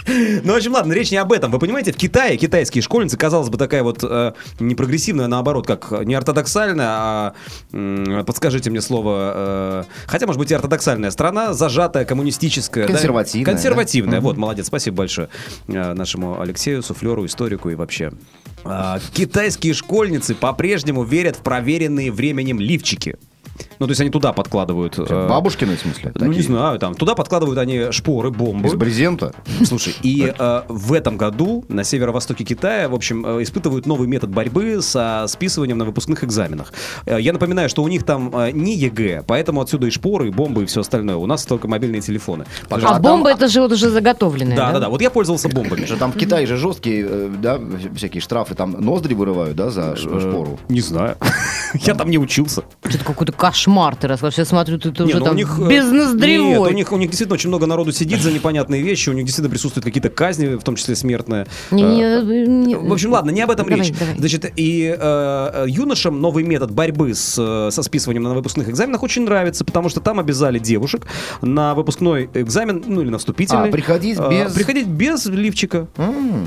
Ну, 0.08 0.54
в 0.54 0.56
общем, 0.56 0.73
ладно, 0.73 0.92
речь 0.94 1.11
не 1.11 1.18
об 1.18 1.32
этом. 1.32 1.50
Вы 1.50 1.58
понимаете, 1.58 1.92
в 1.92 1.97
Китае 1.97 2.38
китайские 2.38 2.80
школьницы, 2.82 3.18
казалось 3.18 3.50
бы, 3.50 3.58
такая 3.58 3.82
вот 3.82 3.99
э, 4.02 4.32
не 4.58 4.75
прогрессивная, 4.75 5.26
а 5.26 5.28
наоборот, 5.28 5.66
как 5.66 5.92
не 6.04 6.14
ортодоксальная, 6.14 6.87
а, 6.88 7.35
м, 7.73 8.25
подскажите 8.25 8.70
мне 8.70 8.80
слово, 8.80 9.32
э, 9.35 9.85
хотя, 10.06 10.26
может 10.26 10.38
быть, 10.38 10.50
и 10.50 10.54
ортодоксальная 10.54 11.11
страна, 11.11 11.52
зажатая, 11.52 12.06
коммунистическая. 12.06 12.87
да? 12.87 12.92
Консервативная, 12.94 13.52
Консервативная, 13.52 14.14
да? 14.14 14.20
вот, 14.20 14.38
молодец, 14.38 14.66
спасибо 14.66 14.99
большое 14.99 15.28
э, 15.66 15.92
нашему 15.92 16.40
Алексею, 16.40 16.82
суфлеру, 16.82 17.26
историку 17.26 17.68
и 17.68 17.75
вообще. 17.75 18.12
А, 18.70 19.00
китайские 19.14 19.72
школьницы 19.72 20.34
по-прежнему 20.34 21.02
верят 21.02 21.37
в 21.37 21.40
проверенные 21.40 22.12
временем 22.12 22.60
лифчики. 22.60 23.16
Ну, 23.78 23.87
то 23.87 23.90
есть 23.92 24.00
они 24.00 24.11
туда 24.11 24.32
подкладывают... 24.32 24.99
э, 24.99 25.28
Бабушкины, 25.28 25.76
в 25.76 25.80
смысле? 25.80 26.12
ну, 26.14 26.26
не 26.26 26.42
знаю, 26.42 26.78
там, 26.78 26.94
туда 26.94 27.14
подкладывают 27.14 27.58
они 27.58 27.92
шпоры, 27.92 28.30
бомбы. 28.30 28.68
Из 28.68 28.75
брезента? 28.75 29.32
Слушай, 29.64 29.94
и 30.02 30.32
э, 30.37 30.62
в 30.68 30.92
этом 30.92 31.16
году 31.16 31.64
на 31.68 31.85
северо-востоке 31.85 32.44
Китая, 32.44 32.88
в 32.88 32.94
общем, 32.94 33.25
э, 33.25 33.42
испытывают 33.42 33.87
новый 33.87 34.08
метод 34.08 34.30
борьбы 34.30 34.82
со 34.82 35.26
списыванием 35.28 35.78
на 35.78 35.85
выпускных 35.85 36.25
экзаменах. 36.25 36.73
Я 37.06 37.32
напоминаю, 37.32 37.68
что 37.68 37.82
у 37.82 37.88
них 37.88 38.04
там 38.04 38.32
не 38.52 38.75
ЕГЭ, 38.75 39.25
поэтому 39.26 39.61
отсюда 39.61 39.87
и 39.87 39.90
шпоры, 39.90 40.28
и 40.28 40.30
бомбы, 40.30 40.64
и 40.64 40.66
все 40.66 40.80
остальное. 40.80 41.16
У 41.16 41.26
нас 41.26 41.44
только 41.44 41.68
мобильные 41.68 42.00
телефоны. 42.00 42.47
А 42.64 42.68
Пожалуйста. 42.68 43.02
бомба 43.02 43.30
это 43.30 43.49
же 43.49 43.61
вот 43.61 43.73
уже 43.73 43.90
заготовленная, 43.90 44.56
Да, 44.56 44.73
да, 44.73 44.80
да. 44.80 44.88
Вот 44.88 45.00
я 45.00 45.11
пользовался 45.11 45.49
бомбами. 45.49 45.87
Там 45.99 46.12
в 46.12 46.16
Китае 46.16 46.47
же 46.47 46.56
жесткие, 46.56 47.28
да, 47.28 47.58
всякие 47.94 48.20
штрафы, 48.20 48.54
там 48.54 48.73
ноздри 48.73 49.14
вырывают, 49.14 49.56
да, 49.56 49.70
за 49.70 49.97
шпору. 49.97 50.58
Не 50.68 50.80
знаю. 50.80 51.16
Я 51.75 51.94
там 51.94 52.11
не 52.11 52.18
учился. 52.18 52.64
Что-то 52.85 53.04
какой-то 53.04 53.32
кошмар 53.32 53.67
ты 54.00 54.06
рассказываешь. 54.08 54.38
Я 54.38 54.44
смотрю, 54.44 54.78
ты, 54.78 54.90
ты 54.90 55.02
Не, 55.04 55.10
уже 55.10 55.18
ну 55.18 55.25
там 55.26 55.34
у 55.34 55.37
них, 55.37 55.58
э, 55.60 55.68
без 55.68 55.90
Нет, 55.90 56.58
у 56.58 56.70
них, 56.70 56.92
у 56.92 56.96
них 56.96 57.08
действительно 57.10 57.34
очень 57.34 57.48
много 57.48 57.66
народу 57.66 57.92
сидит 57.92 58.20
за 58.22 58.32
непонятные 58.32 58.82
вещи, 58.82 59.08
у 59.10 59.12
них 59.12 59.25
действительно 59.25 59.50
присутствуют 59.50 59.84
какие-то 59.84 60.08
казни, 60.10 60.54
в 60.56 60.62
том 60.62 60.76
числе 60.76 60.96
смертные. 60.96 61.46
Не, 61.70 61.82
Э, 61.82 62.22
не, 62.22 62.46
не- 62.46 62.75
В 62.76 62.92
общем, 62.92 63.12
ладно, 63.12 63.30
не 63.30 63.40
об 63.42 63.50
этом 63.50 63.66
Давай, 63.68 63.84
речь. 63.84 63.98
давай. 63.98 64.16
Значит, 64.18 64.52
и 64.56 64.94
э, 64.96 64.96
э, 64.98 65.64
юношам 65.68 66.20
новый 66.20 66.44
метод 66.44 66.70
борьбы 66.70 67.14
с, 67.14 67.37
э, 67.38 67.70
со 67.70 67.82
списыванием 67.82 68.22
на 68.25 68.34
выпускных 68.34 68.68
экзаменах 68.68 69.02
очень 69.02 69.22
нравится, 69.25 69.64
потому 69.64 69.88
что 69.88 70.00
там 70.00 70.18
обязали 70.20 70.58
девушек 70.58 71.06
на 71.42 71.75
выпускной 71.75 72.30
экзамен, 72.34 72.82
ну 72.87 73.02
или 73.02 73.08
на 73.10 73.18
вступительный. 73.18 73.68
А, 73.68 73.72
приходить 73.72 74.18
э, 74.18 74.30
без- 74.30 74.52
Приходить 74.52 74.87
без 74.87 75.26
лифчика. 75.26 75.87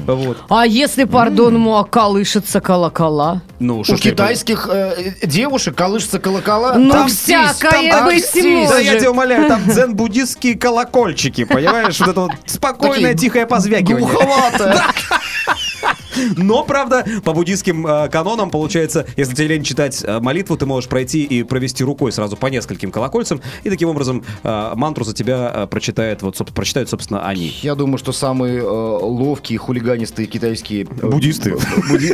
Вот. 0.07 0.37
А 0.49 0.65
если, 0.65 1.03
пардон, 1.03 1.57
му, 1.59 1.83
колышется 1.89 2.61
колокола? 2.61 3.41
Ну, 3.59 3.79
У 3.79 3.83
китайских 3.95 4.67
э, 4.71 5.13
девушек 5.23 5.75
колышется 5.75 6.19
колокола. 6.19 6.75
Ну, 6.77 6.91
Там 6.91 7.09
всякое 7.11 7.91
там 7.91 8.05
быть 8.05 8.35
может. 8.35 8.69
Да 8.69 8.79
я 8.79 8.99
тебя 8.99 9.11
умоляю, 9.11 9.47
там 9.47 9.63
дзен-буддистские 9.65 10.57
колокольчики, 10.57 11.43
понимаешь? 11.43 11.99
Вот 11.99 12.09
это 12.09 12.21
вот 12.21 12.31
спокойное, 12.45 13.13
Такие 13.13 13.17
тихое 13.17 13.45
позвякивание. 13.45 14.07
Глуховато. 14.07 14.83
Но, 16.37 16.63
правда, 16.63 17.05
по 17.23 17.33
буддийским 17.33 17.85
э, 17.87 18.09
канонам, 18.09 18.49
получается, 18.49 19.05
если 19.17 19.33
тебе 19.35 19.47
лень 19.47 19.63
читать 19.63 20.03
э, 20.03 20.19
молитву, 20.19 20.57
ты 20.57 20.65
можешь 20.65 20.89
пройти 20.89 21.23
и 21.23 21.43
провести 21.43 21.83
рукой 21.83 22.11
сразу 22.11 22.35
по 22.37 22.47
нескольким 22.47 22.91
колокольцам, 22.91 23.41
и 23.63 23.69
таким 23.69 23.89
образом 23.89 24.23
э, 24.43 24.71
мантру 24.75 25.03
за 25.05 25.13
тебя 25.13 25.51
э, 25.53 25.67
прочитает, 25.67 26.21
вот, 26.21 26.35
соб- 26.39 26.53
прочитают, 26.53 26.89
собственно, 26.89 27.25
они. 27.27 27.53
Я 27.61 27.75
думаю, 27.75 27.97
что 27.97 28.11
самые 28.11 28.59
э, 28.59 28.63
ловкие, 28.63 29.57
хулиганистые 29.59 30.25
китайские... 30.27 30.83
э, 31.01 31.07
Буддисты. 31.07 31.51
буди- 31.89 32.13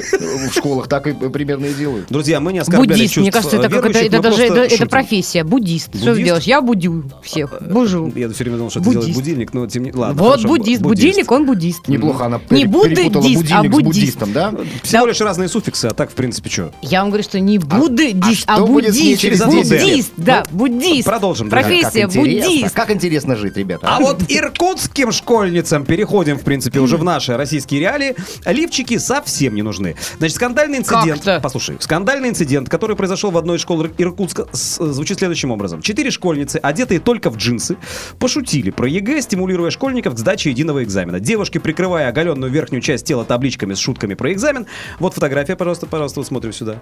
в 0.50 0.54
школах 0.54 0.88
так 0.88 1.08
и 1.08 1.14
примерно 1.14 1.66
и 1.66 1.74
делают. 1.74 2.08
Друзья, 2.10 2.40
мы 2.40 2.54
не 2.54 2.60
оскорбляли 2.60 2.88
Буддист, 3.00 3.18
мне 3.18 3.32
чувств, 3.32 3.50
кажется, 3.52 3.58
это, 3.58 3.76
э, 3.76 3.82
как 3.82 3.90
это, 3.92 4.00
это 4.00 4.22
даже 4.22 4.44
это, 4.44 4.62
это 4.62 4.86
профессия. 4.88 5.44
Буддист. 5.44 5.90
Что 5.90 5.98
Буддист? 5.98 6.18
ты 6.18 6.24
делаешь? 6.24 6.44
Я 6.44 6.62
будю 6.62 7.04
всех. 7.24 7.62
Бужу. 7.62 8.12
Я 8.16 8.30
все 8.30 8.44
время 8.44 8.58
думал, 8.58 8.70
что 8.70 8.80
это 8.80 8.86
Буддист. 8.90 9.08
делает 9.08 9.16
будильник, 9.24 9.54
но 9.54 9.68
тем 9.68 9.84
не... 9.84 9.92
Ладно, 9.92 10.22
Вот 10.22 10.30
хорошо, 10.32 10.48
буддист. 10.48 10.82
Будильник, 10.82 11.32
он 11.32 11.46
буддист. 11.46 11.88
Неплохо 11.88 12.26
она 12.26 12.40
Не 12.50 12.66
буддист, 12.66 13.52
а 13.52 13.64
буддист. 13.64 13.87
Буддистом, 13.88 14.34
да? 14.34 14.54
Всего 14.84 15.06
лишь 15.06 15.20
разные 15.22 15.50
суффиксы, 15.50 15.86
а 15.86 15.94
так, 15.94 16.12
в 16.12 16.14
принципе, 16.14 16.50
что? 16.50 16.72
Я 16.82 17.02
вам 17.02 17.10
говорю, 17.10 17.24
что 17.24 17.40
не 17.40 17.58
буддист, 17.58 18.44
а 18.48 18.56
а, 18.58 18.66
буддист. 18.66 19.20
через 19.22 19.40
лет? 19.40 19.50
Буддист, 19.82 20.12
да, 20.18 20.44
Ну, 20.52 20.58
буддист. 20.58 21.06
продолжим. 21.06 21.50
Профессия 21.50 22.08
Как 22.08 22.16
интересно, 22.16 22.22
буддист. 22.50 22.76
как 22.76 22.92
интересно 22.92 23.36
жить, 23.36 23.58
ребята. 23.58 23.88
А 23.90 24.00
вот 24.00 24.22
иркутским 24.28 25.12
школьницам, 25.12 25.86
переходим, 25.86 26.38
в 26.38 26.44
принципе, 26.44 26.80
уже 26.80 26.98
в 26.98 27.04
наши 27.04 27.36
российские 27.38 27.80
реалии, 27.82 28.16
лифчики 28.46 28.98
совсем 28.98 29.56
не 29.56 29.62
нужны. 29.62 29.96
Значит, 30.18 30.36
скандальный 30.36 30.80
инцидент... 30.80 31.24
Послушай, 31.42 31.78
скандальный 31.80 32.30
инцидент, 32.30 32.70
который 32.70 32.96
произошел 32.96 33.32
в 33.32 33.38
одной 33.38 33.58
из 33.58 33.62
школ 33.62 33.84
Ир- 33.84 33.92
Иркутска, 33.98 34.48
звучит 34.54 35.20
следующим 35.20 35.52
образом. 35.52 35.82
Четыре 35.82 36.12
школьницы, 36.12 36.58
одетые 36.58 37.00
только 37.00 37.30
в 37.30 37.38
джинсы, 37.38 37.78
пошутили 38.20 38.72
про 38.72 38.88
ЕГЭ, 38.88 39.22
стимулируя 39.22 39.72
школьников 39.72 40.16
к 40.16 40.18
сдаче 40.18 40.50
единого 40.50 40.84
экзамена. 40.84 41.20
Девушки, 41.20 41.58
прикрывая 41.58 42.10
оголенную 42.10 42.52
верхнюю 42.52 42.82
часть 42.82 43.06
тела 43.06 43.26
табличками 43.26 43.74
с 43.78 43.80
шутками 43.80 44.14
про 44.16 44.32
экзамен. 44.34 44.66
Вот 45.00 45.14
фотография, 45.14 45.56
пожалуйста, 45.56 45.86
пожалуйста, 45.86 46.20
вот 46.20 46.28
смотрим 46.28 46.52
сюда. 46.54 46.76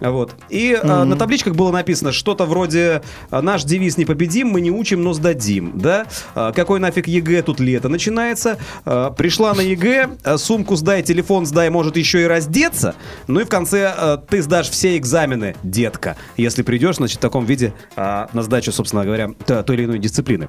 Вот. 0.00 0.34
И 0.48 0.78
э, 0.80 1.04
на 1.04 1.16
табличках 1.16 1.54
было 1.54 1.70
написано 1.70 2.12
что-то 2.12 2.46
вроде 2.46 3.02
э, 3.30 3.40
«Наш 3.40 3.64
девиз 3.64 3.98
непобедим, 3.98 4.48
мы 4.48 4.60
не 4.60 4.70
учим, 4.70 5.02
но 5.02 5.12
сдадим». 5.12 5.72
Да? 5.74 6.06
Э, 6.34 6.52
Какой 6.54 6.80
нафиг 6.80 7.06
ЕГЭ, 7.08 7.42
тут 7.42 7.60
лето 7.60 7.88
начинается. 7.88 8.58
Э, 8.84 9.10
Пришла 9.16 9.54
на 9.54 9.60
ЕГЭ, 9.60 10.10
э, 10.24 10.36
сумку 10.38 10.76
сдай, 10.76 11.02
телефон 11.02 11.46
сдай, 11.46 11.68
может 11.70 11.96
еще 11.96 12.22
и 12.22 12.24
раздеться. 12.26 12.94
Ну 13.26 13.40
и 13.40 13.44
в 13.44 13.48
конце 13.48 13.92
э, 13.96 14.18
ты 14.28 14.42
сдашь 14.42 14.70
все 14.70 14.96
экзамены, 14.96 15.56
детка. 15.62 16.16
Если 16.36 16.62
придешь, 16.62 16.96
значит, 16.96 17.18
в 17.18 17.20
таком 17.20 17.44
виде 17.44 17.72
э, 17.96 18.26
на 18.32 18.42
сдачу, 18.42 18.72
собственно 18.72 19.04
говоря, 19.04 19.30
той 19.46 19.76
или 19.76 19.84
иной 19.84 19.98
дисциплины. 19.98 20.48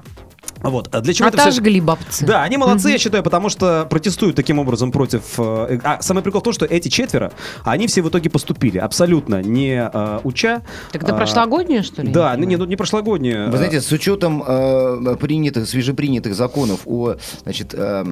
Вот. 0.62 0.92
А 0.92 1.00
для 1.00 1.14
чего 1.14 1.28
это 1.28 1.38
все- 1.38 1.48
Отожгли 1.48 1.80
бабцы. 1.80 2.26
да, 2.26 2.42
они 2.42 2.56
молодцы, 2.56 2.90
я 2.90 2.98
считаю, 2.98 3.22
потому 3.22 3.48
что 3.48 3.86
протестуют 3.88 4.34
таким 4.36 4.58
образом 4.58 4.90
против... 4.90 5.22
э, 5.38 5.78
А 5.88 6.02
самый 6.02 6.22
прикол 6.22 6.42
в 6.42 6.44
том, 6.44 6.52
что 6.52 6.66
эти 6.66 6.88
четверо, 6.88 7.32
они 7.64 7.86
все 7.86 8.02
в 8.02 8.08
итоге 8.10 8.28
поступили, 8.28 8.76
абсолютно 8.76 9.42
не 9.42 9.90
э, 9.90 10.20
уча. 10.22 10.60
Так 10.92 11.02
это 11.02 11.14
а, 11.14 11.16
прошлогоднее, 11.16 11.82
что 11.82 12.02
ли? 12.02 12.12
Да, 12.12 12.34
ну, 12.36 12.44
не, 12.44 12.56
ну, 12.56 12.66
не 12.66 12.76
прошлогодние. 12.76 13.48
Вы 13.48 13.56
знаете, 13.56 13.80
с 13.80 13.90
учетом 13.90 14.44
э, 14.46 15.16
принятых, 15.18 15.66
свежепринятых 15.66 16.34
законов 16.34 16.80
о 16.84 17.16
значит, 17.42 17.72
э, 17.72 18.04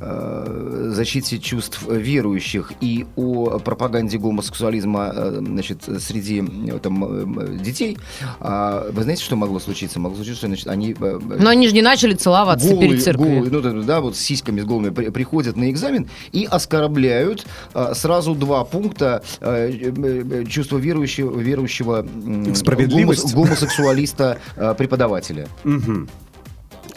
защите 0.00 1.38
чувств 1.38 1.82
верующих 1.88 2.72
и 2.80 3.06
о 3.16 3.58
пропаганде 3.58 4.18
гомосексуализма 4.18 5.12
э, 5.14 5.40
значит, 5.44 5.82
среди 6.00 6.42
э, 6.68 6.78
там, 6.78 7.04
э, 7.04 7.58
детей, 7.58 7.98
а 8.40 8.88
вы 8.92 9.02
знаете, 9.02 9.22
что 9.24 9.36
могло 9.36 9.58
случиться? 9.58 9.98
Могло 10.00 10.16
случиться, 10.16 10.38
что 10.38 10.46
значит, 10.48 10.68
они 10.68 10.94
э, 10.98 11.18
Но 11.38 11.50
они 11.50 11.68
же 11.68 11.74
не 11.74 11.82
начали 11.82 12.14
целоваться 12.14 12.68
голые, 12.68 12.88
перед 12.90 13.02
церковью. 13.02 13.44
голые, 13.50 13.72
ну, 13.74 13.82
да, 13.82 14.00
вот 14.00 14.16
с 14.16 14.20
сиськами, 14.20 14.60
с 14.60 14.64
голыми 14.64 14.90
при- 14.90 15.10
приходят 15.10 15.56
на 15.56 15.70
экзамен 15.70 16.08
и 16.32 16.46
оскорбляют 16.50 17.46
сразу 17.94 18.34
два 18.34 18.64
пункта 18.64 19.22
э, 19.40 19.70
э, 19.70 20.44
чувства 20.48 20.78
верующего, 20.78 21.38
верующего 21.38 22.06
м, 22.24 22.54
Справедливость. 22.54 23.26
гомос- 23.26 23.34
гомосексуалиста 23.34 24.38
преподавателя. 24.76 25.48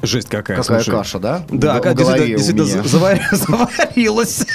Жесть 0.01 0.29
какая, 0.29 0.57
Какая 0.57 0.79
слушай. 0.81 0.91
каша, 0.97 1.19
да? 1.19 1.43
Да, 1.49 1.79
как 1.79 1.95
действительно, 1.95 2.63
завар- 2.87 3.21
заварилась. 3.31 4.45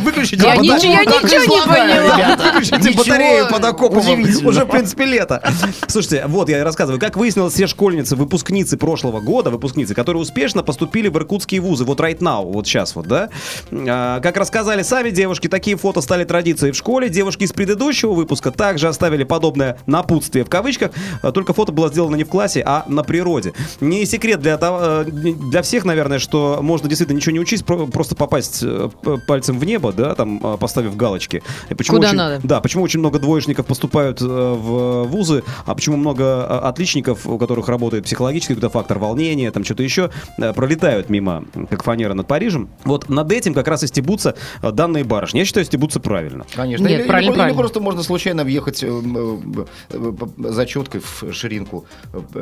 Выключите 0.00 0.42
Я 0.42 0.56
батарею. 0.56 0.74
ничего- 0.74 0.92
я 0.92 1.00
ничего 1.04 1.56
не 1.56 1.62
поняла. 1.66 2.36
Выключите 2.52 2.76
Ничего 2.78 3.04
батарею 3.04 3.48
под 3.48 3.64
окопом. 3.64 3.98
Уже, 4.46 4.64
в 4.64 4.68
принципе, 4.68 5.04
лето. 5.04 5.42
Слушайте, 5.88 6.24
вот 6.26 6.48
я 6.48 6.64
рассказываю. 6.64 7.00
Как 7.00 7.16
выяснилось, 7.16 7.54
все 7.54 7.66
школьницы, 7.66 8.16
выпускницы 8.16 8.76
прошлого 8.76 9.20
года, 9.20 9.50
выпускницы, 9.50 9.94
которые 9.94 10.22
успешно 10.22 10.62
поступили 10.62 11.08
в 11.08 11.16
иркутские 11.16 11.60
вузы, 11.60 11.84
вот 11.84 12.00
right 12.00 12.18
now, 12.18 12.44
вот 12.44 12.66
сейчас 12.66 12.94
вот, 12.96 13.06
да. 13.06 13.28
А, 13.72 14.20
Как 14.20 14.36
рассказали 14.36 14.82
сами 14.82 15.10
девушки, 15.10 15.48
такие 15.48 15.76
фото 15.76 16.00
стали 16.00 16.24
традицией 16.24 16.72
в 16.72 16.76
школе. 16.76 17.08
Девушки 17.08 17.44
из 17.44 17.52
предыдущего 17.52 18.12
выпуска 18.12 18.50
также 18.50 18.88
оставили 18.88 19.24
подобное 19.24 19.78
напутствие 19.86 20.44
в 20.44 20.48
кавычках, 20.50 20.90
а, 21.22 21.32
только 21.32 21.52
фото 21.54 21.72
было 21.72 21.88
сделано 21.88 22.16
не 22.16 22.24
в 22.24 22.28
классе, 22.28 22.62
а 22.66 22.84
на 22.88 23.02
природе. 23.02 23.52
Не 23.80 24.04
секрет 24.06 24.40
для, 24.40 24.56
того- 24.58 24.95
для 25.04 25.62
всех, 25.62 25.84
наверное, 25.84 26.18
что 26.18 26.58
можно 26.62 26.88
действительно 26.88 27.16
ничего 27.16 27.32
не 27.32 27.40
учить, 27.40 27.64
про- 27.64 27.86
просто 27.86 28.14
попасть 28.14 28.60
э, 28.62 28.88
пальцем 29.26 29.58
в 29.58 29.64
небо, 29.64 29.92
да, 29.92 30.14
там, 30.14 30.40
э, 30.42 30.56
поставив 30.58 30.96
галочки. 30.96 31.42
И 31.70 31.74
почему 31.74 31.96
Куда 31.96 32.08
очень- 32.08 32.18
надо. 32.18 32.40
Да, 32.42 32.60
почему 32.60 32.82
очень 32.84 33.00
много 33.00 33.18
двоечников 33.18 33.66
поступают 33.66 34.20
э, 34.20 34.24
в 34.26 35.04
вузы, 35.04 35.42
а 35.64 35.74
почему 35.74 35.96
много 35.96 36.46
отличников, 36.68 37.26
у 37.26 37.38
которых 37.38 37.68
работает 37.68 38.04
психологический 38.04 38.54
какой-то 38.54 38.70
фактор 38.72 38.98
волнения, 38.98 39.50
там 39.50 39.64
что-то 39.64 39.82
еще, 39.82 40.10
пролетают 40.54 41.08
мимо, 41.10 41.44
как 41.70 41.82
фанера 41.84 42.14
над 42.14 42.26
Парижем. 42.26 42.68
Вот 42.84 43.08
над 43.08 43.30
этим 43.32 43.54
как 43.54 43.68
раз 43.68 43.82
и 43.82 43.86
стебутся 43.86 44.34
данные 44.62 45.04
барышни. 45.04 45.38
Я 45.38 45.44
считаю, 45.44 45.66
стебутся 45.66 46.00
правильно. 46.00 46.44
Конечно. 46.54 46.86
Нет, 46.86 47.00
или, 47.00 47.06
правильно, 47.08 47.28
или- 47.28 47.32
или 47.34 47.38
правильно. 47.38 47.58
просто 47.58 47.80
можно 47.80 48.02
случайно 48.02 48.44
въехать 48.44 48.84
зачеткой 50.38 51.00
в 51.00 51.32
ширинку 51.32 51.86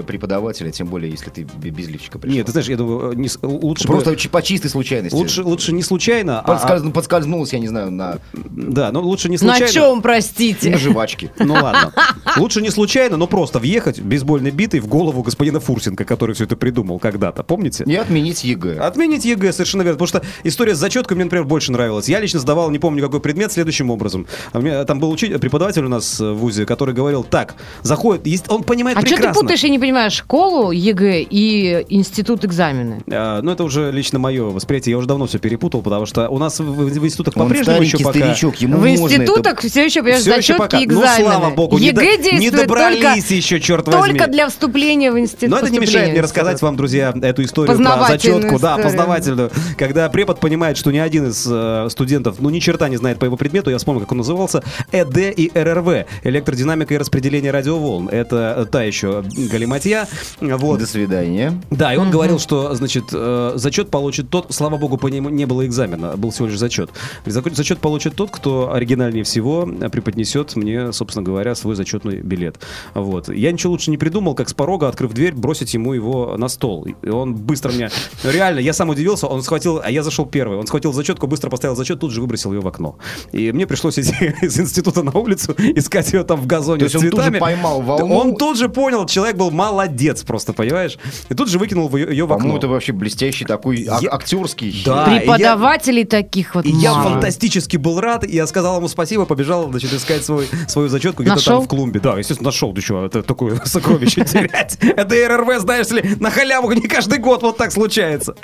преподавателя, 0.06 0.70
тем 0.70 0.86
более, 0.88 1.10
если 1.10 1.30
ты 1.30 1.42
без 1.42 1.88
лифчика 1.88 2.18
пришел. 2.18 2.36
Нет, 2.36 2.43
ты 2.44 2.52
знаешь, 2.52 2.68
я 2.68 2.76
думаю, 2.76 3.14
не 3.14 3.28
лучше 3.42 3.84
бы- 3.88 3.94
Просто 3.94 4.16
чи- 4.16 4.28
по 4.28 4.42
чистой 4.42 4.68
случайности. 4.68 5.16
лучше, 5.16 5.42
лучше 5.42 5.72
не 5.72 5.82
случайно, 5.82 6.40
а- 6.40 6.52
Подскольз- 6.54 6.92
Подскользнулась, 6.92 7.52
я 7.52 7.58
не 7.58 7.68
знаю, 7.68 7.90
на, 7.90 8.18
да, 8.32 8.92
ну 8.92 9.00
лучше 9.00 9.28
не 9.28 9.34
На 9.36 9.38
случайно. 9.56 9.68
чем, 9.72 10.02
простите? 10.02 10.70
на 10.70 10.78
жвачке. 10.78 11.30
Ну 11.38 11.54
ладно. 11.54 11.92
Лучше 12.36 12.60
не 12.62 12.70
случайно, 12.70 13.16
но 13.16 13.26
просто 13.26 13.58
въехать 13.58 14.00
бейсбольной 14.00 14.50
битой 14.50 14.80
в 14.80 14.86
голову 14.88 15.22
господина 15.22 15.60
Фурсенко, 15.60 16.04
который 16.04 16.34
все 16.34 16.44
это 16.44 16.56
придумал 16.56 16.98
когда-то. 16.98 17.42
Помните? 17.42 17.84
И 17.86 17.94
отменить 17.94 18.44
ЕГЭ. 18.44 18.78
Отменить 18.78 19.24
ЕГЭ, 19.24 19.52
совершенно 19.52 19.82
верно. 19.82 19.98
Потому 19.98 20.08
что 20.08 20.22
история 20.44 20.74
с 20.74 20.78
зачеткой 20.78 21.16
мне, 21.16 21.24
например, 21.24 21.44
больше 21.44 21.72
нравилась. 21.72 22.08
Я 22.08 22.20
лично 22.20 22.40
сдавал, 22.40 22.70
не 22.70 22.78
помню 22.78 23.02
какой 23.02 23.20
предмет, 23.20 23.52
следующим 23.52 23.90
образом. 23.90 24.26
А 24.52 24.58
у 24.58 24.62
меня 24.62 24.84
там 24.84 24.98
был 25.00 25.10
учитель, 25.10 25.38
преподаватель 25.38 25.84
у 25.84 25.88
нас 25.88 26.18
в 26.20 26.34
ВУЗе, 26.34 26.66
который 26.66 26.94
говорил, 26.94 27.22
так, 27.24 27.54
заходит, 27.82 28.24
он 28.48 28.62
понимает 28.62 28.96
А 28.98 29.00
что 29.00 29.08
прекрасно. 29.10 29.34
ты 29.34 29.40
путаешь, 29.40 29.62
я 29.62 29.68
не 29.68 29.78
понимаю, 29.78 30.10
школу, 30.10 30.70
ЕГЭ 30.70 31.22
и 31.28 31.84
институт 31.90 32.33
экзамены? 32.42 33.02
А, 33.10 33.42
ну, 33.42 33.50
это 33.52 33.64
уже 33.64 33.90
лично 33.92 34.18
мое 34.18 34.44
восприятие. 34.44 34.92
Я 34.92 34.98
уже 34.98 35.06
давно 35.06 35.26
все 35.26 35.38
перепутал, 35.38 35.82
потому 35.82 36.06
что 36.06 36.28
у 36.30 36.38
нас 36.38 36.58
в, 36.58 36.64
в 36.64 37.04
институтах 37.04 37.34
по-прежнему 37.34 37.82
еще 37.82 37.98
пока... 37.98 38.18
старичок, 38.18 38.56
ему 38.56 38.78
В 38.78 38.86
можно 38.86 39.04
это- 39.06 39.16
институтах 39.22 39.60
все 39.60 39.84
еще, 39.84 40.00
понимаешь, 40.02 40.22
Всё 40.22 40.36
еще 40.36 40.54
пока. 40.54 40.78
Ну, 40.78 40.84
экзамены. 40.84 41.24
слава 41.30 41.50
богу, 41.50 41.78
не 41.78 41.86
ЕГЭ 41.88 41.94
до- 41.94 42.06
не 42.06 42.16
действует 42.40 42.66
добрались 42.68 43.02
только, 43.24 43.34
еще, 43.34 43.60
черт 43.60 43.86
возьми. 43.86 44.18
только 44.18 44.30
для 44.30 44.48
вступления 44.48 45.12
в 45.12 45.18
институт. 45.18 45.50
Но 45.50 45.58
это 45.58 45.70
не 45.70 45.78
мешает 45.78 46.12
мне 46.12 46.20
рассказать 46.20 46.60
вам, 46.62 46.76
друзья, 46.76 47.14
эту 47.22 47.42
историю 47.42 47.76
про 47.76 48.06
зачетку. 48.08 48.58
Да, 48.58 48.72
историю. 48.76 48.82
познавательную. 48.84 49.50
Когда 49.76 50.08
препод 50.08 50.40
понимает, 50.40 50.76
что 50.76 50.90
ни 50.90 50.98
один 50.98 51.28
из 51.28 51.46
э, 51.50 51.88
студентов, 51.90 52.36
ну, 52.40 52.50
ни 52.50 52.58
черта 52.60 52.88
не 52.88 52.96
знает 52.96 53.18
по 53.18 53.24
его 53.24 53.36
предмету, 53.36 53.70
я 53.70 53.78
вспомнил, 53.78 54.00
как 54.02 54.12
он 54.12 54.18
назывался, 54.18 54.62
ЭД 54.92 55.16
и 55.36 55.50
РРВ, 55.54 56.06
электродинамика 56.24 56.94
и 56.94 56.96
распределение 56.98 57.50
радиоволн. 57.50 58.08
Это 58.08 58.66
та 58.70 58.82
еще 58.82 59.24
галиматья. 59.50 60.06
Вот. 60.40 60.80
До 60.80 60.86
свидания. 60.86 61.60
Да, 61.70 61.92
и 61.94 61.96
он 61.96 62.10
говорил, 62.14 62.38
что, 62.38 62.74
значит, 62.74 63.04
э, 63.12 63.52
зачет 63.56 63.90
получит 63.90 64.30
тот, 64.30 64.46
слава 64.50 64.76
богу, 64.76 64.96
по 64.96 65.08
нему 65.08 65.28
не 65.28 65.46
было 65.46 65.66
экзамена, 65.66 66.16
был 66.16 66.30
всего 66.30 66.46
лишь 66.46 66.58
зачет. 66.58 66.90
Зачет 67.26 67.78
получит 67.78 68.14
тот, 68.14 68.30
кто 68.30 68.72
оригинальнее 68.72 69.24
всего 69.24 69.66
преподнесет 69.90 70.56
мне, 70.56 70.92
собственно 70.92 71.24
говоря, 71.24 71.54
свой 71.54 71.74
зачетный 71.74 72.20
билет. 72.20 72.58
Вот. 72.94 73.28
Я 73.28 73.52
ничего 73.52 73.72
лучше 73.72 73.90
не 73.90 73.98
придумал, 73.98 74.34
как 74.34 74.48
с 74.48 74.54
порога, 74.54 74.88
открыв 74.88 75.12
дверь, 75.12 75.34
бросить 75.34 75.74
ему 75.74 75.92
его 75.92 76.36
на 76.36 76.48
стол. 76.48 76.86
И 77.02 77.08
он 77.08 77.34
быстро 77.34 77.72
меня... 77.72 77.90
ну, 78.22 78.30
Реально, 78.30 78.60
я 78.60 78.72
сам 78.72 78.88
удивился, 78.88 79.26
он 79.26 79.42
схватил, 79.42 79.80
а 79.84 79.90
я 79.90 80.02
зашел 80.02 80.26
первый, 80.26 80.58
он 80.58 80.66
схватил 80.66 80.92
зачетку, 80.92 81.26
быстро 81.26 81.50
поставил 81.50 81.76
зачет, 81.76 82.00
тут 82.00 82.12
же 82.12 82.20
выбросил 82.20 82.52
ее 82.52 82.60
в 82.60 82.68
окно. 82.68 82.96
И 83.32 83.52
мне 83.52 83.66
пришлось 83.66 83.98
идти 83.98 84.34
из 84.42 84.58
института 84.58 85.02
на 85.02 85.12
улицу, 85.12 85.54
искать 85.58 86.12
ее 86.12 86.24
там 86.24 86.40
в 86.40 86.46
газоне 86.46 86.80
То 86.80 86.84
есть 86.84 86.94
с 86.94 86.98
он 86.98 87.10
тут 87.10 87.20
же 87.20 87.26
цветами. 87.26 87.40
поймал 87.40 87.82
волну? 87.82 88.14
Он 88.16 88.36
тут 88.36 88.58
же 88.58 88.68
понял, 88.68 89.06
человек 89.06 89.36
был 89.36 89.50
молодец 89.50 90.22
просто, 90.22 90.52
понимаешь? 90.52 90.98
И 91.28 91.34
тут 91.34 91.48
же 91.48 91.58
выкинул 91.58 91.94
ее, 91.96 92.03
ее 92.10 92.24
в 92.26 92.32
окно. 92.32 92.38
По-моему, 92.44 92.58
это 92.58 92.68
вообще 92.68 92.92
блестящий 92.92 93.44
такой 93.44 93.78
Я- 93.82 93.98
актерский. 94.10 94.82
Да. 94.84 95.06
и 95.10 95.14
я- 95.14 95.20
Преподавателей 95.20 96.04
таких 96.04 96.54
вот 96.54 96.64
И 96.64 96.70
я 96.70 96.92
фантастически 96.94 97.76
был 97.76 98.00
рад, 98.00 98.24
и 98.24 98.34
я 98.34 98.46
сказал 98.46 98.76
ему 98.78 98.88
спасибо, 98.88 99.24
побежал, 99.26 99.68
значит, 99.70 99.92
искать 99.92 100.24
свой, 100.24 100.46
свою 100.68 100.88
зачетку 100.88 101.22
где-то 101.22 101.36
Нашел? 101.36 101.58
там 101.58 101.64
в 101.64 101.68
клумбе. 101.68 102.00
Да, 102.00 102.18
естественно, 102.18 102.48
нашел, 102.48 102.72
ты 102.72 102.80
что, 102.80 103.04
это 103.04 103.22
такое 103.22 103.60
сокровище 103.64 104.24
терять. 104.24 104.78
Это 104.80 105.14
РРВ, 105.28 105.60
знаешь 105.60 105.88
ли, 105.90 106.16
на 106.20 106.30
халяву 106.30 106.70
не 106.72 106.82
каждый 106.88 107.18
год 107.18 107.42
вот 107.42 107.56
так 107.56 107.72
случается. 107.72 108.34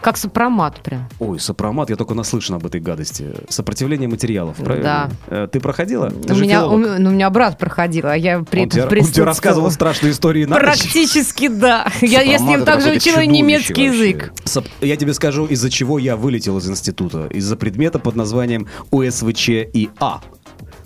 Как 0.00 0.16
сопромат 0.16 0.80
прям. 0.82 1.08
Ой, 1.20 1.38
сопромат, 1.38 1.90
я 1.90 1.96
только 1.96 2.14
наслышан 2.14 2.56
об 2.56 2.66
этой 2.66 2.80
гадости. 2.80 3.26
Сопротивление 3.48 4.08
материалов, 4.08 4.56
правильно? 4.56 5.10
Да. 5.28 5.36
Э, 5.44 5.48
Ты 5.50 5.60
проходила? 5.60 6.10
Ты 6.10 6.32
у, 6.32 6.36
же 6.36 6.42
меня, 6.42 6.66
у, 6.66 6.76
ну, 6.76 7.08
у 7.10 7.12
меня 7.12 7.30
брат 7.30 7.58
проходил, 7.58 8.06
а 8.06 8.16
я 8.16 8.40
при 8.40 8.62
он, 8.62 8.66
этом 8.66 8.70
тебе, 8.70 8.82
он 8.82 8.88
тебе 8.88 8.96
присутствовала. 8.96 9.26
рассказывал 9.26 9.70
страшные 9.70 10.12
истории 10.12 10.44
на 10.44 10.56
ночь? 10.56 10.62
Практически 10.64 11.48
да. 11.48 11.86
Я, 12.00 12.22
я 12.22 12.38
с 12.38 12.42
ним 12.42 12.64
также 12.64 12.91
какое-то 12.94 13.08
учила 13.08 13.22
чудовище 13.22 13.42
немецкий 13.42 13.84
язык. 13.84 14.32
Я 14.80 14.96
тебе 14.96 15.14
скажу, 15.14 15.46
из-за 15.46 15.70
чего 15.70 15.98
я 15.98 16.16
вылетел 16.16 16.58
из 16.58 16.68
института. 16.68 17.26
Из-за 17.26 17.56
предмета 17.56 17.98
под 17.98 18.16
названием 18.16 18.66
УСВЧ 18.90 19.48
и 19.48 19.90
А. 19.98 20.20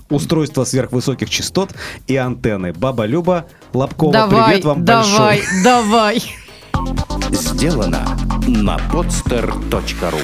Устройство 0.08 0.64
сверхвысоких 0.64 1.28
частот 1.28 1.70
и 2.06 2.16
антенны. 2.16 2.72
Баба 2.72 3.06
Люба 3.06 3.46
Лобкова, 3.72 4.12
давай, 4.12 4.50
привет 4.50 4.64
вам 4.64 4.84
давай, 4.84 5.40
большой. 5.40 5.42
давай. 5.64 6.22
Сделано 7.30 8.06
на 8.46 8.76
podster.ru 8.92 10.22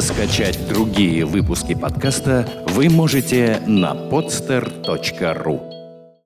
Скачать 0.00 0.68
другие 0.68 1.24
выпуски 1.24 1.74
подкаста 1.74 2.48
вы 2.68 2.88
можете 2.90 3.62
на 3.66 3.94
podster.ru 3.94 5.75